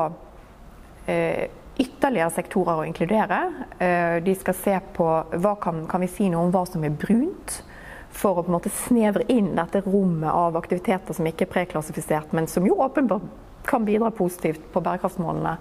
eh, 1.07 1.47
ytterligere 1.79 2.33
sektorer 2.35 2.81
å 2.81 2.87
inkludere. 2.87 3.39
Eh, 3.79 4.17
de 4.25 4.35
skal 4.35 4.57
se 4.57 4.75
på 4.95 5.07
hva 5.31 5.55
kan, 5.61 5.85
kan, 5.89 6.03
vi 6.03 6.11
si 6.11 6.29
noe 6.31 6.47
om 6.47 6.53
hva 6.53 6.65
som 6.67 6.83
er 6.83 6.95
brunt. 6.95 7.61
For 8.09 8.39
å 8.39 8.43
på 8.43 8.49
en 8.49 8.57
måte 8.57 8.73
snevre 8.73 9.27
inn 9.29 9.53
dette 9.55 9.83
rommet 9.85 10.31
av 10.33 10.57
aktiviteter 10.57 11.15
som 11.15 11.27
ikke 11.29 11.45
er 11.45 11.53
preklassifisert, 11.53 12.33
men 12.33 12.49
som 12.49 12.65
jo 12.65 12.79
åpenbart 12.81 13.27
kan 13.69 13.85
bidra 13.85 14.09
positivt 14.15 14.63
på 14.73 14.81
bærekraftsmålene. 14.81 15.59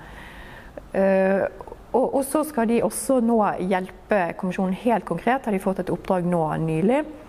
Og, 1.92 2.22
så 2.24 2.40
skal 2.44 2.68
de 2.68 2.82
også 2.84 3.18
nå 3.24 3.36
hjelpe 3.68 4.20
kommisjonen 4.40 4.76
helt 4.80 5.04
konkret, 5.08 5.44
har 5.44 5.52
de 5.52 5.60
fått 5.60 5.80
et 5.82 5.92
oppdrag 5.92 6.26
nå 6.28 6.40
nylig, 6.64 7.02
eh, 7.04 7.27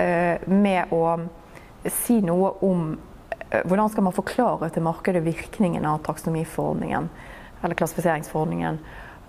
med 0.00 0.92
å 0.96 1.02
si 1.88 2.20
noe 2.24 2.52
om 2.66 2.98
eh, 3.50 3.62
hvordan 3.64 3.90
skal 3.90 4.06
man 4.06 4.16
forklare 4.16 4.70
til 4.72 4.84
markedet 4.84 5.22
virkningen 5.24 5.86
av 5.88 6.02
taksonomiforordningen, 6.06 7.08
eller 7.62 7.78
klassifiseringsforordningen. 7.78 8.80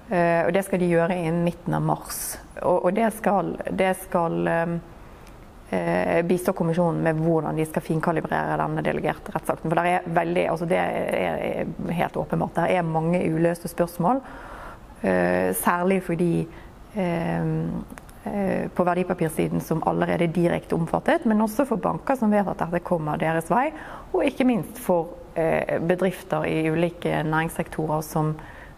Eh, 0.09 0.45
og 0.45 0.53
det 0.55 0.65
skal 0.67 0.81
de 0.81 0.91
gjøre 0.91 1.17
innen 1.17 1.43
midten 1.47 1.75
av 1.77 1.85
mars. 1.85 2.21
Og, 2.61 2.91
det 2.95 3.11
skal, 3.17 3.55
det 3.71 3.93
skal 4.03 4.51
eh, 4.51 6.21
bistå 6.27 6.53
kommisjonen 6.57 7.01
med 7.05 7.21
hvordan 7.23 7.59
de 7.59 7.67
skal 7.69 7.85
finkalibrere 7.85 8.59
denne 8.59 8.83
delegerte 8.85 9.35
rettsakten. 9.35 9.71
For 9.71 9.79
det 9.79 9.95
er, 9.95 10.13
veldig, 10.19 10.47
altså 10.51 10.69
det 10.69 10.81
er 10.81 11.75
helt 11.95 12.19
åpenbart. 12.19 12.57
Det 12.59 12.75
er 12.75 12.87
mange 12.87 13.23
uløste 13.31 13.71
spørsmål. 13.71 14.23
Eh, 15.01 15.55
særlig 15.57 16.03
fordi 16.05 16.33
eh, 16.43 17.39
eh, 17.39 17.45
på 18.23 18.83
verdipapirsiden 18.85 19.63
som 19.65 19.79
allerede 19.89 20.27
er 20.27 20.33
direkte 20.35 20.75
omfattet, 20.77 21.23
men 21.25 21.41
også 21.41 21.65
for 21.65 21.81
banker 21.81 22.19
som 22.19 22.29
vet 22.29 22.45
at 22.45 22.59
dette 22.61 22.83
kommer 22.85 23.17
deres 23.17 23.49
vei. 23.49 23.71
Og 24.13 24.27
ikke 24.27 24.45
minst 24.45 24.77
for 24.77 25.15
eh, 25.33 25.79
bedrifter 25.81 26.45
i 26.45 26.69
ulike 26.69 27.23
næringssektorer 27.25 28.03
som, 28.05 28.35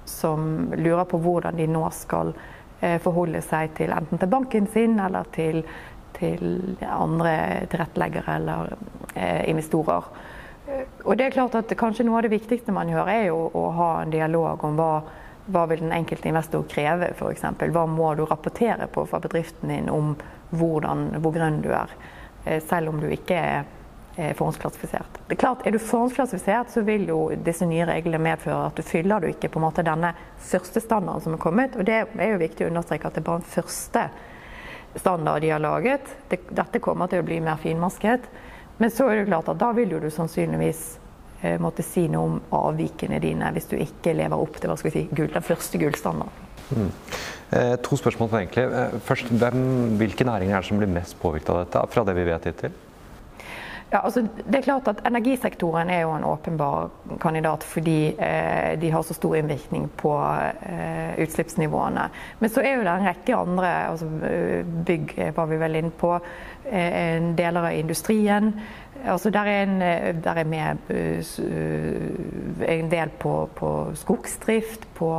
som 0.08 0.70
lurer 0.80 1.04
på 1.12 1.20
hvordan 1.26 1.60
de 1.60 1.68
nå 1.68 1.84
skal 1.92 2.32
eh, 2.80 2.96
forholde 3.04 3.44
seg 3.44 3.76
til 3.76 3.92
enten 3.92 4.22
til 4.22 4.32
banken 4.32 4.70
sin 4.72 4.96
eller 5.00 5.28
til 5.36 5.66
til 6.14 6.78
andre 6.86 7.66
tilretteleggere 7.72 8.36
eller 8.38 8.74
eh, 9.16 9.50
investorer. 9.50 10.04
Og 11.04 11.18
det 11.18 11.26
er 11.26 11.36
klart 11.36 11.56
at 11.60 11.74
Kanskje 11.78 12.06
noe 12.08 12.22
av 12.22 12.28
det 12.28 12.34
viktigste 12.34 12.72
man 12.72 12.92
gjør, 12.92 13.10
er 13.12 13.26
jo 13.28 13.40
å 13.52 13.64
ha 13.76 13.90
en 14.04 14.14
dialog 14.14 14.64
om 14.64 14.78
hva, 14.80 14.92
hva 15.46 15.66
vil 15.68 15.84
den 15.84 15.92
enkelte 15.92 16.30
investor 16.30 16.64
kreve, 16.72 17.12
f.eks. 17.18 17.46
Hva 17.60 17.86
må 17.90 18.14
du 18.16 18.26
rapportere 18.26 18.88
på 18.88 19.06
fra 19.10 19.20
bedriften 19.24 19.70
din 19.74 19.90
om 19.92 20.16
hvordan, 20.54 21.10
hvor 21.20 21.34
grønn 21.36 21.62
du 21.64 21.72
er, 21.74 21.92
eh, 22.46 22.62
selv 22.64 22.94
om 22.94 23.02
du 23.02 23.10
ikke 23.12 23.40
er 23.40 23.64
forhåndsklassifisert. 24.14 25.16
Det 25.28 25.34
er 25.34 25.40
klart, 25.42 25.66
Er 25.66 25.72
du 25.72 25.80
forhåndsklassifisert, 25.80 26.70
så 26.70 26.82
vil 26.82 27.08
jo 27.08 27.32
disse 27.36 27.66
nye 27.66 27.86
reglene 27.86 28.20
medføre 28.22 28.68
at 28.68 28.76
du 28.76 28.84
fyller 28.86 29.20
du 29.20 29.28
ikke 29.28 29.50
på 29.50 29.58
en 29.58 29.66
måte 29.66 29.82
denne 29.82 30.12
første 30.38 30.82
standarden 30.82 31.22
som 31.22 31.34
er 31.34 31.42
kommet. 31.42 31.76
og 31.76 31.86
Det 31.86 32.06
er 32.20 32.32
jo 32.32 32.38
viktig 32.38 32.68
å 32.68 32.70
understreke 32.70 33.08
at 33.08 33.16
det 33.16 33.24
er 33.24 33.26
bare 33.32 33.42
den 33.42 33.50
første 33.50 34.04
standard 34.96 35.42
de 35.42 35.50
har 35.50 35.60
laget. 35.60 36.02
Dette 36.30 36.80
kommer 36.80 37.08
til 37.08 37.24
å 37.24 37.26
bli 37.26 37.40
mer 37.40 37.58
finmasket. 37.58 38.30
Men 38.78 38.92
så 38.92 39.10
er 39.10 39.16
det 39.16 39.26
klart 39.32 39.50
at 39.50 39.60
da 39.62 39.72
vil 39.72 39.90
du 39.90 40.10
sannsynligvis 40.10 41.00
måtte 41.60 41.84
si 41.86 42.08
noe 42.12 42.30
om 42.30 42.40
avvikene 42.56 43.20
dine 43.24 43.50
hvis 43.56 43.70
du 43.72 43.78
ikke 43.78 44.16
lever 44.16 44.40
opp 44.40 44.60
til 44.62 44.74
si, 44.80 45.08
gull, 45.12 45.32
den 45.34 45.46
første 45.46 45.82
gullstandarden. 45.82 46.50
Mm. 46.74 46.92
Eh, 47.54 47.76
to 47.86 47.98
spørsmål 48.00 48.30
egentlig. 48.40 48.64
Eh, 48.64 49.00
først, 49.00 49.30
hvem, 49.30 49.60
Hvilke 49.98 50.26
næringer 50.26 50.56
er 50.56 50.62
det 50.62 50.70
som 50.70 50.80
blir 50.80 50.90
mest 50.90 51.20
påvirket 51.22 51.50
av 51.50 51.60
dette, 51.64 51.84
fra 51.94 52.04
det 52.04 52.16
vi 52.18 52.26
vet 52.26 52.50
hittil? 52.50 52.72
Ja, 53.94 54.00
altså, 54.00 54.24
det 54.50 54.58
er 54.58 54.66
klart 54.66 54.88
at 54.90 55.04
Energisektoren 55.06 55.90
er 55.94 56.00
jo 56.02 56.16
en 56.16 56.24
åpenbar 56.26 56.88
kandidat 57.22 57.62
fordi 57.62 58.16
eh, 58.18 58.72
de 58.82 58.90
har 58.90 59.04
så 59.06 59.14
stor 59.14 59.36
innvirkning 59.38 59.86
på 60.02 60.16
eh, 60.66 61.12
utslippsnivåene. 61.22 62.08
Men 62.40 62.50
så 62.50 62.64
er 62.64 62.80
jo 62.80 62.88
det 62.88 62.96
en 62.96 63.06
rekke 63.06 63.36
andre 63.38 63.74
altså, 63.92 64.10
Bygg 64.88 65.14
var 65.36 65.52
vi 65.52 65.60
vel 65.62 65.78
inne 65.84 65.94
på. 65.94 66.16
Eh, 66.66 67.22
deler 67.38 67.70
av 67.70 67.78
industrien. 67.78 68.50
Altså, 69.06 69.30
der 69.30 69.52
er, 69.52 69.64
en, 69.68 70.24
der 70.24 70.42
er 70.42 70.48
med 70.48 70.90
uh, 70.90 72.70
en 72.74 72.90
del 72.90 73.10
på, 73.20 73.34
på 73.56 73.72
skogsdrift, 74.00 74.88
på 74.96 75.12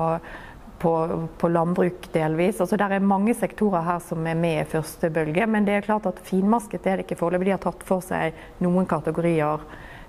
på, 0.78 0.92
på, 1.38 1.48
landbruk 1.48 2.08
delvis. 2.12 2.60
Altså, 2.60 2.76
det 2.76 2.88
er 2.88 3.04
mange 3.04 3.34
sektorer 3.36 3.84
her 3.86 4.02
som 4.04 4.26
er 4.28 4.38
med 4.38 4.60
i 4.62 4.68
første 4.68 5.10
bølge, 5.12 5.46
men 5.50 5.66
det 5.66 5.78
er 5.78 5.86
klart 5.86 6.08
at 6.10 6.22
finmasket 6.26 6.86
er 6.86 7.00
det 7.00 7.06
ikke 7.06 7.20
foreløpig. 7.20 7.48
De 7.48 7.56
har 7.56 7.64
tatt 7.64 7.84
for 7.86 8.04
seg 8.04 8.36
noen 8.64 8.88
kategorier 8.90 9.64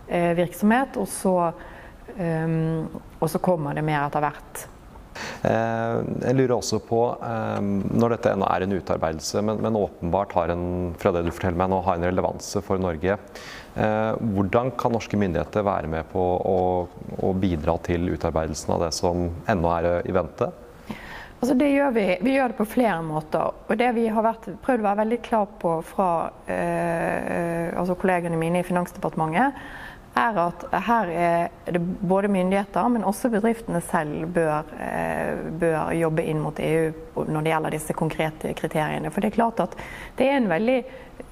eh, 0.08 0.32
virksomhet, 0.38 1.00
og 1.02 1.10
så, 1.12 1.36
um, 2.18 3.02
og 3.20 3.30
så, 3.32 3.42
kommer 3.44 3.78
det 3.78 3.86
mer 3.88 4.06
etter 4.06 4.26
hvert. 4.26 4.66
Eh, 5.48 6.00
jeg 6.26 6.36
lurer 6.36 6.58
også 6.58 6.82
på, 6.84 7.02
eh, 7.24 7.60
når 7.96 8.18
dette 8.18 8.34
ennå 8.36 8.48
er 8.52 8.66
en 8.66 8.76
utarbeidelse, 8.76 9.44
men, 9.48 9.62
men, 9.64 9.78
åpenbart 9.80 10.36
har 10.36 10.52
en, 10.56 10.66
fra 11.00 11.14
det 11.16 11.24
du 11.28 11.32
forteller 11.32 11.62
meg 11.62 11.72
nå, 11.72 11.84
har 11.86 12.00
en 12.00 12.10
relevanse 12.10 12.64
for 12.66 12.82
Norge. 12.82 13.16
Eh, 13.76 14.12
hvordan 14.36 14.72
kan 14.80 14.94
norske 14.96 15.18
myndigheter 15.20 15.66
være 15.68 15.90
med 15.92 16.08
på 16.12 16.22
å, 16.24 16.60
å 17.28 17.32
bidra 17.36 17.76
til 17.84 18.08
utarbeidelsen 18.14 18.76
av 18.76 18.86
det 18.86 18.94
som 18.96 19.28
ennå 19.52 19.74
er 19.76 19.90
i 20.08 20.16
vente? 20.16 20.48
Altså 21.42 21.58
det 21.60 21.68
gjør 21.74 21.92
vi. 21.94 22.06
vi 22.24 22.36
gjør 22.38 22.54
det 22.54 22.58
på 22.58 22.66
flere 22.72 23.02
måter. 23.04 23.52
Og 23.68 23.78
det 23.78 23.90
vi 23.98 24.06
har 24.08 24.24
vært, 24.26 24.48
prøvd 24.64 24.82
å 24.82 24.88
være 24.88 25.02
veldig 25.04 25.20
klar 25.26 25.50
på 25.62 25.74
fra 25.86 26.10
eh, 26.48 27.76
altså 27.76 27.98
kollegene 28.00 28.40
mine 28.40 28.64
i 28.64 28.66
Finansdepartementet, 28.66 29.60
er 30.16 30.38
at 30.40 30.64
her 30.88 31.10
er 31.12 31.72
det 31.72 31.80
både 31.80 32.30
myndigheter, 32.32 32.88
men 32.90 33.04
også 33.04 33.30
bedriftene 33.34 33.82
selv 33.84 34.30
bør, 34.36 34.70
eh, 34.80 35.42
bør, 35.60 35.92
jobbe 35.96 36.24
inn 36.24 36.40
mot 36.40 36.60
EU 36.60 37.26
når 37.28 37.44
det 37.44 37.52
gjelder 37.52 37.76
disse 37.76 37.96
konkrete 37.96 38.54
kriteriene. 38.56 39.12
For 39.12 39.22
det 39.22 39.34
er 39.34 39.38
klart 39.40 39.60
at 39.64 39.76
det 40.16 40.30
er 40.30 40.38
en 40.40 40.50
veldig 40.52 40.78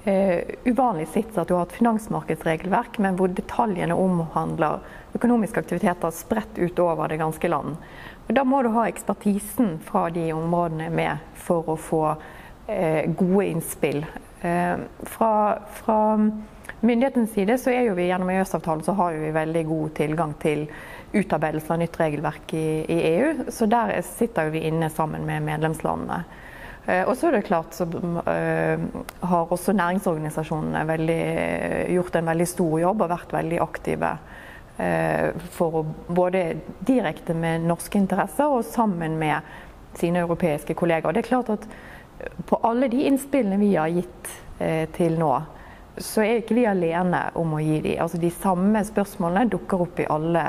uh, 0.06 0.40
uvanlig 0.64 1.08
sits 1.12 1.38
at 1.40 1.48
du 1.48 1.56
har 1.56 1.66
et 1.66 1.76
finansmarkedsregelverk, 1.76 2.98
men 3.04 3.18
hvor 3.18 3.32
detaljene 3.32 3.96
omhandler 3.96 4.84
økonomiske 5.16 5.60
aktiviteter 5.64 6.14
spredt 6.14 6.58
utover 6.58 7.08
det 7.08 7.20
ganske 7.20 7.48
land. 7.52 7.76
Og 8.28 8.32
da 8.36 8.44
må 8.48 8.62
du 8.64 8.72
ha 8.76 8.86
ekspertisen 8.88 9.78
fra 9.84 10.08
de 10.12 10.30
områdene 10.32 10.88
med 10.92 11.24
for 11.36 11.68
å 11.72 11.76
få 11.80 12.04
uh, 12.14 13.02
gode 13.16 13.46
innspill. 13.46 14.04
Uh, 14.44 14.84
fra, 15.08 15.32
fra 15.80 16.00
myndighetens 16.84 17.32
side 17.34 17.58
så 17.60 17.72
er 17.72 17.88
jo 17.88 17.96
vi 17.98 18.08
gjennom 18.08 18.30
EØS-avtalen 18.32 18.84
så 18.86 18.94
har 18.98 19.16
vi 19.18 19.32
veldig 19.34 19.64
god 19.68 19.94
tilgang 19.98 20.34
til 20.42 20.66
utarbeidelse 21.14 21.72
av 21.72 21.82
nytt 21.82 21.98
regelverk 22.00 22.54
i, 22.58 22.66
i 22.90 22.98
EU. 23.14 23.50
Så 23.54 23.68
der 23.70 23.94
sitter 24.06 24.50
vi 24.54 24.66
inne 24.68 24.90
sammen 24.92 25.26
med 25.26 25.46
medlemslandene. 25.46 26.24
Eh, 26.86 27.02
og 27.08 27.14
så 27.16 27.28
er 27.28 27.38
det 27.38 27.46
klart 27.48 27.76
så 27.76 27.86
uh, 27.88 28.86
har 29.24 29.52
også 29.54 29.72
næringsorganisasjonene 29.76 30.86
veldig, 30.88 31.20
gjort 31.96 32.18
en 32.18 32.32
veldig 32.32 32.48
stor 32.50 32.80
jobb 32.82 33.04
og 33.06 33.14
vært 33.14 33.38
veldig 33.38 33.62
aktive 33.64 34.16
Eh, 34.76 35.30
for 35.50 35.86
både 36.06 36.56
direkte 36.78 37.34
med 37.34 37.62
norske 37.62 37.98
interesser 37.98 38.50
og 38.50 38.64
sammen 38.66 39.18
med 39.18 39.40
sine 39.94 40.24
europeiske 40.24 40.74
kollegaer. 40.74 41.14
Det 41.14 41.22
er 41.22 41.28
klart 41.28 41.52
at 41.54 41.66
på 42.48 42.58
alle 42.66 42.88
de 42.90 43.04
innspillene 43.06 43.58
vi 43.60 43.74
har 43.76 43.92
gitt 43.94 44.32
eh, 44.58 44.88
til 44.96 45.14
nå, 45.20 45.30
så 45.96 46.24
er 46.24 46.40
ikke 46.40 46.56
vi 46.58 46.66
alene 46.66 47.26
om 47.38 47.54
å 47.54 47.62
gi 47.62 47.80
de. 47.84 47.96
Altså 48.02 48.18
De 48.18 48.30
samme 48.34 48.82
spørsmålene 48.86 49.52
dukker 49.52 49.84
opp 49.86 50.00
i 50.02 50.08
alle 50.10 50.44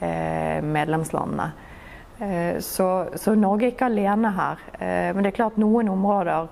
eh, 0.00 0.60
medlemslandene. 0.64 1.50
Så, 2.60 2.86
så, 3.16 3.32
Norge 3.32 3.64
er 3.64 3.70
ikke 3.72 3.86
alene 3.88 4.28
her. 4.36 4.58
Men 4.76 5.24
det 5.24 5.30
er 5.30 5.36
klart 5.38 5.54
noen 5.56 5.88
områder 5.88 6.50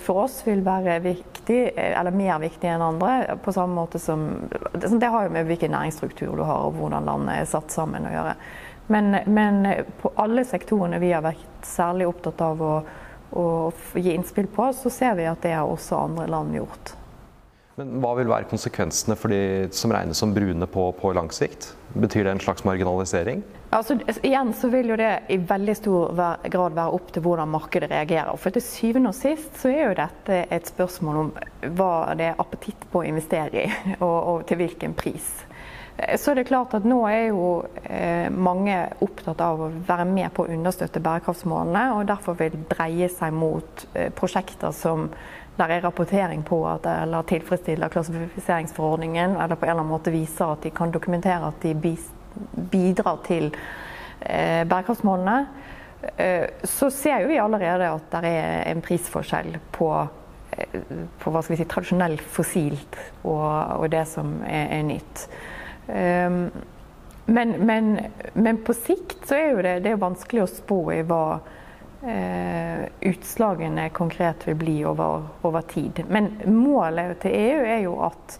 for 0.00 0.22
oss 0.22 0.38
vil 0.46 0.62
være 0.64 0.98
viktig, 1.04 1.58
eller 1.76 2.14
mer 2.16 2.38
viktig 2.40 2.68
enn 2.72 2.82
andre. 2.82 3.36
på 3.44 3.52
samme 3.52 3.74
måte 3.74 3.98
som, 3.98 4.48
Det 4.72 5.06
har 5.06 5.24
jo 5.24 5.30
med 5.30 5.44
hvilken 5.46 5.70
næringsstruktur 5.70 6.36
du 6.36 6.42
har 6.42 6.64
og 6.64 6.78
hvordan 6.78 7.04
landet 7.04 7.36
er 7.36 7.44
satt 7.44 7.70
sammen 7.70 8.06
å 8.06 8.14
gjøre. 8.14 8.34
Men, 8.86 9.16
men 9.26 9.66
på 10.00 10.12
alle 10.16 10.44
sektorene 10.44 10.98
vi 11.00 11.12
har 11.12 11.24
vært 11.24 11.64
særlig 11.64 12.08
opptatt 12.08 12.40
av 12.44 12.62
å, 12.62 12.74
å 13.32 13.46
gi 13.94 14.12
innspill 14.14 14.48
på, 14.52 14.72
så 14.72 14.92
ser 14.92 15.16
vi 15.20 15.28
at 15.28 15.42
det 15.44 15.54
har 15.56 15.68
også 15.68 16.00
andre 16.00 16.26
land 16.32 16.56
gjort. 16.56 16.96
Men 17.74 17.96
Hva 18.02 18.12
vil 18.14 18.30
være 18.30 18.46
konsekvensene 18.46 19.16
for 19.18 19.34
de 19.34 19.66
som 19.74 19.90
regnes 19.94 20.20
som 20.22 20.34
brune 20.34 20.66
på, 20.70 20.84
på 20.94 21.10
lang 21.16 21.30
sikt? 21.34 21.72
Betyr 21.94 22.28
det 22.28 22.34
en 22.36 22.42
slags 22.42 22.62
marginalisering? 22.66 23.42
Altså, 23.74 23.96
igjen 24.22 24.52
så 24.54 24.70
vil 24.70 24.92
jo 24.92 24.98
det 24.98 25.10
i 25.34 25.40
veldig 25.42 25.74
stor 25.74 26.12
grad 26.14 26.76
være 26.76 26.94
opp 26.94 27.10
til 27.10 27.24
hvordan 27.24 27.50
markedet 27.50 27.90
reagerer. 27.90 28.38
For 28.38 28.54
til 28.54 28.62
syvende 28.62 29.10
og 29.10 29.18
sist 29.18 29.58
så 29.58 29.72
er 29.72 29.88
jo 29.88 29.96
dette 29.98 30.44
et 30.54 30.70
spørsmål 30.70 31.18
om 31.24 31.32
hva 31.74 31.96
det 32.18 32.30
er 32.30 32.38
appetitt 32.38 32.86
på 32.92 33.02
å 33.02 33.08
investere 33.10 33.66
i, 33.66 33.74
og, 34.06 34.14
og 34.14 34.46
til 34.46 34.62
hvilken 34.62 34.94
pris. 34.94 35.32
Så 35.94 36.32
er 36.32 36.40
det 36.40 36.48
klart 36.48 36.72
at 36.74 36.86
nå 36.86 37.04
er 37.06 37.28
jo 37.28 37.48
eh, 37.86 38.26
mange 38.30 38.74
opptatt 39.02 39.38
av 39.42 39.60
å 39.62 39.68
være 39.86 40.06
med 40.10 40.32
på 40.34 40.42
å 40.42 40.50
understøtte 40.50 41.02
bærekraftsmålene, 41.02 41.84
og 41.94 42.08
derfor 42.10 42.34
vil 42.38 42.56
dreie 42.70 43.06
seg 43.10 43.34
mot 43.34 43.84
eh, 43.94 44.10
prosjekter 44.14 44.74
som 44.74 45.06
der 45.56 45.70
er 45.70 45.84
rapportering 45.84 46.42
på 46.46 46.58
at 46.66 46.86
eller 46.90 47.22
tilfredsstiller 47.30 47.88
klassifiseringsforordningen, 47.88 49.36
eller 49.36 49.54
på 49.54 49.66
en 49.66 49.70
eller 49.70 49.84
annen 49.84 49.92
måte 49.92 50.14
viser 50.14 50.50
at 50.50 50.64
de 50.66 50.72
kan 50.74 50.90
dokumentere 50.94 51.52
at 51.52 51.62
de 51.62 51.94
bidrar 52.72 53.20
til 53.26 53.52
eh, 54.20 54.64
bærekraftsmålene, 54.66 55.46
eh, 56.16 56.48
så 56.64 56.90
ser 56.90 57.22
jo 57.22 57.30
vi 57.30 57.38
allerede 57.38 57.92
at 57.94 58.18
det 58.18 58.34
er 58.34 58.68
en 58.72 58.82
prisforskjell 58.82 59.58
på, 59.72 59.90
eh, 60.56 60.78
på 61.22 61.42
si, 61.46 61.62
tradisjonell 61.62 62.18
fossilt 62.18 62.98
og, 63.22 63.78
og 63.78 63.90
det 63.94 64.06
som 64.10 64.40
er, 64.42 64.80
er 64.80 64.86
nytt. 64.90 65.28
Um, 65.84 66.48
men, 67.26 67.50
men, 67.66 67.98
men, 68.32 68.58
på 68.64 68.72
sikt 68.76 69.28
så 69.28 69.36
er 69.36 69.50
jo 69.50 69.62
det, 69.64 69.74
det 69.84 69.92
er 69.92 70.00
vanskelig 70.00 70.42
å 70.44 70.48
spå 70.50 70.78
i 70.96 71.02
hva 71.08 71.24
Eh, 72.04 72.88
utslagene 73.00 73.88
konkret 73.90 74.48
vil 74.48 74.56
bli 74.60 74.74
over, 74.84 75.22
over, 75.42 75.60
tid. 75.60 76.02
Men 76.08 76.34
målet 76.52 77.22
til 77.22 77.32
EU 77.32 77.62
er 77.64 77.80
jo 77.80 77.94
at 78.04 78.36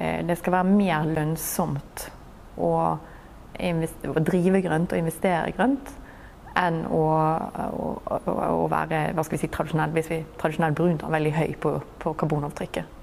eh, 0.00 0.24
det 0.26 0.34
skal 0.40 0.56
være 0.56 0.72
mer 0.72 1.06
lønnsomt 1.06 2.08
å, 2.58 2.72
å 2.98 4.24
drive 4.26 4.64
grønt 4.66 4.96
og 4.96 4.98
investere 4.98 5.54
grønt 5.54 5.94
enn 6.58 6.80
å, 6.90 7.04
å, 7.70 7.88
å 8.66 8.66
være 8.72 9.12
hva 9.14 9.22
skal 9.22 9.38
vi 9.38 9.44
si, 9.44 9.52
tradisjonell, 9.54 9.94
hvis 9.94 10.10
vi 10.10 10.22
tradisjonelt 10.40 10.80
brunt 10.80 11.06
er 11.06 11.14
veldig 11.14 11.36
høy 11.38 11.54
på, 11.62 11.76
på 12.02 12.18
karbonavtrykket. 12.18 12.97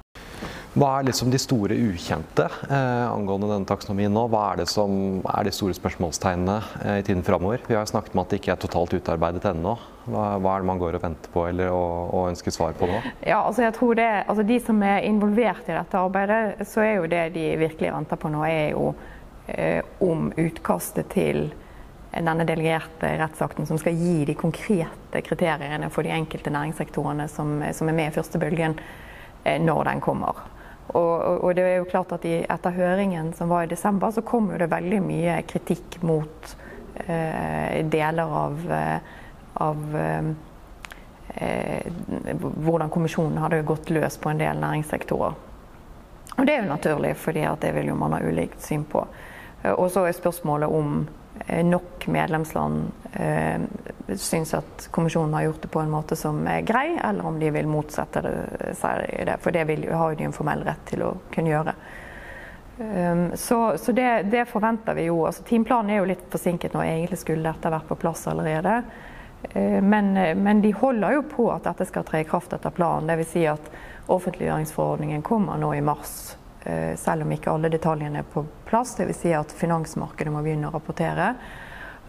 Hva 0.75 0.89
er 0.99 1.05
liksom 1.07 1.29
de 1.31 1.39
store 1.39 1.75
ukjente 1.79 2.49
eh, 2.67 3.05
angående 3.07 3.47
denne 3.47 3.67
taksonomien 3.69 4.11
nå? 4.11 4.25
Hva 4.27 4.41
er 4.51 4.57
det 4.59 4.65
som 4.67 5.21
er 5.23 5.47
de 5.47 5.53
store 5.55 5.75
spørsmålstegnene 5.77 6.55
eh, 6.81 6.97
i 6.99 7.03
tiden 7.07 7.23
framover? 7.23 7.61
Vi 7.63 7.77
har 7.77 7.87
snakket 7.87 8.11
om 8.11 8.19
at 8.25 8.33
det 8.33 8.41
ikke 8.41 8.51
er 8.57 8.59
totalt 8.59 8.95
utarbeidet 8.97 9.45
ennå. 9.53 9.77
Hva, 10.03 10.25
hva, 10.35 10.51
er 10.57 10.65
det 10.65 10.67
man 10.67 10.81
går 10.81 10.97
og 10.97 11.05
venter 11.05 11.31
på 11.31 11.45
eller 11.47 11.71
og, 11.71 12.09
og 12.11 12.27
ønsker 12.33 12.51
svar 12.51 12.75
på 12.75 12.89
nå? 12.89 12.97
Ja, 13.23 13.37
altså 13.45 13.63
jeg 13.63 13.75
tror 13.77 13.95
det, 13.95 14.07
altså 14.27 14.43
De 14.49 14.57
som 14.65 14.83
er 14.83 15.07
involvert 15.07 15.69
i 15.69 15.77
dette 15.77 16.01
arbeidet, 16.01 16.65
så 16.67 16.83
er 16.83 16.97
jo 16.97 17.05
det 17.13 17.21
de 17.37 17.45
virkelig 17.61 17.93
venter 17.95 18.19
på 18.19 18.31
nå, 18.33 18.41
er 18.43 18.73
jo 18.73 18.89
eh, 19.47 19.79
om 20.03 20.27
utkastet 20.35 21.07
til 21.13 21.47
denne 22.11 22.43
delegerte 22.47 23.13
rettsakten 23.21 23.67
som 23.67 23.79
skal 23.79 23.95
gi 23.95 24.25
de 24.27 24.35
konkrete 24.35 25.23
kriteriene 25.23 25.87
for 25.91 26.03
de 26.03 26.11
enkelte 26.15 26.51
næringssektorene 26.51 27.29
som, 27.31 27.61
som 27.71 27.91
er 27.91 27.97
med 28.01 28.11
i 28.11 28.17
første 28.19 28.43
bølgen, 28.43 28.75
eh, 29.45 29.55
når 29.63 29.87
den 29.87 30.03
kommer. 30.03 30.43
Og, 30.95 31.43
og, 31.43 31.49
det 31.57 31.65
er 31.67 31.77
jo 31.81 31.89
klart 31.91 32.13
at 32.15 32.25
i, 32.27 32.37
Etter 32.47 32.75
høringen 32.75 33.33
som 33.35 33.51
var 33.51 33.65
i 33.65 33.71
desember, 33.71 34.13
så 34.15 34.23
kom 34.23 34.47
jo 34.53 34.59
det 34.61 34.71
veldig 34.71 35.01
mye 35.03 35.41
kritikk 35.49 35.99
mot 36.07 36.55
eh, 37.03 37.81
deler 37.91 38.35
av, 38.39 38.61
eh, 38.71 39.15
av 39.65 39.97
eh, 39.99 40.29
hvordan 42.63 42.93
kommisjonen 42.93 43.41
hadde 43.43 43.65
gått 43.67 43.91
løs 43.91 44.15
på 44.23 44.31
en 44.31 44.39
del 44.39 44.63
næringssektorer. 44.63 45.35
Og 46.35 46.45
Det 46.45 46.53
er 46.53 46.63
jo 46.63 46.71
naturlig, 46.71 47.15
fordi 47.15 47.45
det 47.61 47.71
vil 47.75 47.91
jo 47.91 47.95
man 47.99 48.15
ha 48.15 48.19
ulikt 48.23 48.63
syn 48.63 48.83
på. 48.83 49.05
Eh, 49.63 49.71
og 49.71 49.91
så 49.91 50.05
er 50.05 50.15
spørsmålet 50.15 50.69
om 50.69 51.07
nok 51.63 52.07
medlemsland 52.07 52.91
eh, 53.13 53.61
syns 54.15 54.53
at 54.53 54.87
kommisjonen 54.91 55.33
har 55.33 55.41
gjort 55.41 55.61
det 55.61 55.67
på 55.67 55.79
en 55.79 55.91
måte 55.91 56.15
som 56.15 56.47
er 56.47 56.61
grei, 56.61 56.99
eller 57.03 57.25
om 57.25 57.39
de 57.39 57.51
vil 57.51 57.67
motsette 57.67 58.21
seg 58.77 59.25
det. 59.27 59.37
For 59.43 59.55
det 59.55 59.65
vil, 59.69 59.87
har 59.91 60.11
jo 60.11 60.19
de 60.19 60.27
en 60.29 60.35
formell 60.35 60.63
rett 60.65 60.85
til 60.89 61.05
å 61.05 61.11
kunne 61.33 61.53
gjøre. 61.53 61.75
Um, 62.77 63.29
så, 63.39 63.77
så 63.77 63.91
det, 63.95 64.23
det, 64.31 64.45
forventer 64.51 64.97
vi 64.97 65.05
jo. 65.07 65.21
altså 65.25 65.45
teamplanen 65.47 65.93
er 65.93 66.01
jo 66.01 66.09
litt 66.09 66.25
forsinket 66.31 66.75
nå. 66.75 66.83
Egentlig 66.83 67.21
skulle 67.21 67.47
dette 67.47 67.71
vært 67.71 67.87
på 67.87 67.99
plass 67.99 68.25
allerede. 68.27 68.81
Uh, 69.55 69.79
men, 69.81 70.11
men, 70.43 70.63
de 70.63 70.73
holder 70.75 71.19
jo 71.19 71.27
på 71.35 71.49
at 71.53 71.69
dette 71.69 71.87
skal 71.87 72.07
tre 72.07 72.25
i 72.25 72.27
kraft 72.27 72.53
etter 72.57 72.75
planen. 72.75 73.07
Dvs. 73.07 73.31
Si 73.31 73.45
at 73.47 73.71
offentliggjøringsforordningen 74.11 75.23
kommer 75.25 75.61
nå 75.61 75.71
i 75.77 75.85
mars 75.85 76.35
Eh, 76.35 76.44
selv 76.97 77.25
om 77.25 77.31
ikke 77.35 77.51
alle 77.51 77.69
detaljene 77.69 78.23
er 78.23 78.27
på 78.27 78.41
plass. 78.65 78.95
Dvs. 78.97 79.19
Si 79.21 79.33
at 79.37 79.51
finansmarkedet 79.53 80.33
må 80.33 80.41
begynne 80.41 80.71
å 80.71 80.73
rapportere. 80.73 81.35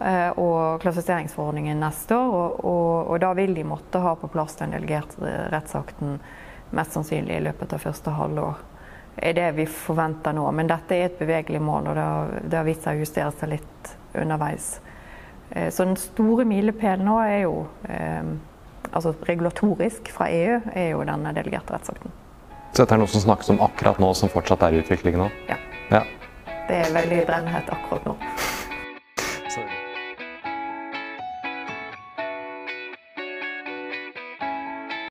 Eh, 0.01 0.31
og 0.39 0.81
klassifiseringsforordningen 0.81 1.81
neste 1.81 2.17
år. 2.17 2.33
Og, 2.33 2.65
og, 2.65 3.11
og, 3.11 3.21
da 3.21 3.33
vil 3.37 3.55
de 3.57 3.65
måtte 3.65 4.03
ha 4.05 4.15
på 4.21 4.29
plass 4.29 4.59
den 4.61 4.75
delegerte 4.77 5.37
rettsakten 5.53 6.19
mest 6.77 6.97
sannsynlig 6.97 7.39
i 7.39 7.45
løpet 7.47 7.73
av 7.73 7.85
første 7.85 8.13
halvår. 8.17 8.65
Det 9.17 9.31
er 9.31 9.39
det 9.39 9.47
vi 9.57 9.69
forventer 9.71 10.37
nå. 10.37 10.45
Men 10.53 10.69
dette 10.69 10.97
er 10.97 11.09
et 11.09 11.21
bevegelig 11.21 11.63
mål, 11.65 11.89
og 11.89 11.97
det 11.97 12.05
har, 12.05 12.35
det 12.45 12.61
har 12.61 12.69
vist 12.69 12.85
seg 12.85 12.99
å 12.99 13.07
justere 13.07 13.33
seg 13.39 13.55
litt 13.55 13.95
underveis. 14.17 14.69
Eh, 15.51 15.71
så 15.73 15.89
den 15.89 15.97
store 16.01 16.45
milepælen 16.49 17.09
nå 17.09 17.17
er 17.25 17.41
jo 17.47 17.57
altså 17.87 19.13
regulatorisk 19.27 20.09
fra 20.15 20.29
EU 20.33 20.61
er 20.73 20.93
jo 20.93 21.03
denne 21.09 21.33
delegerte 21.37 21.75
rettsakten. 21.75 22.13
Så 22.73 22.83
dette 22.83 22.97
er 22.97 23.01
noe 23.01 23.11
som 23.11 23.23
snakkes 23.25 23.53
om 23.55 23.63
akkurat 23.65 24.01
nå, 24.03 24.11
som 24.19 24.33
fortsatt 24.33 24.67
er 24.67 24.77
i 24.77 24.83
utvikling 24.83 25.17
nå? 25.21 25.31
Ja. 25.49 25.57
ja. 25.93 26.03
Det 26.67 26.83
er 26.83 26.93
veldig 26.95 27.23
brennhett 27.29 27.71
akkurat 27.73 28.09
nå. 28.09 28.17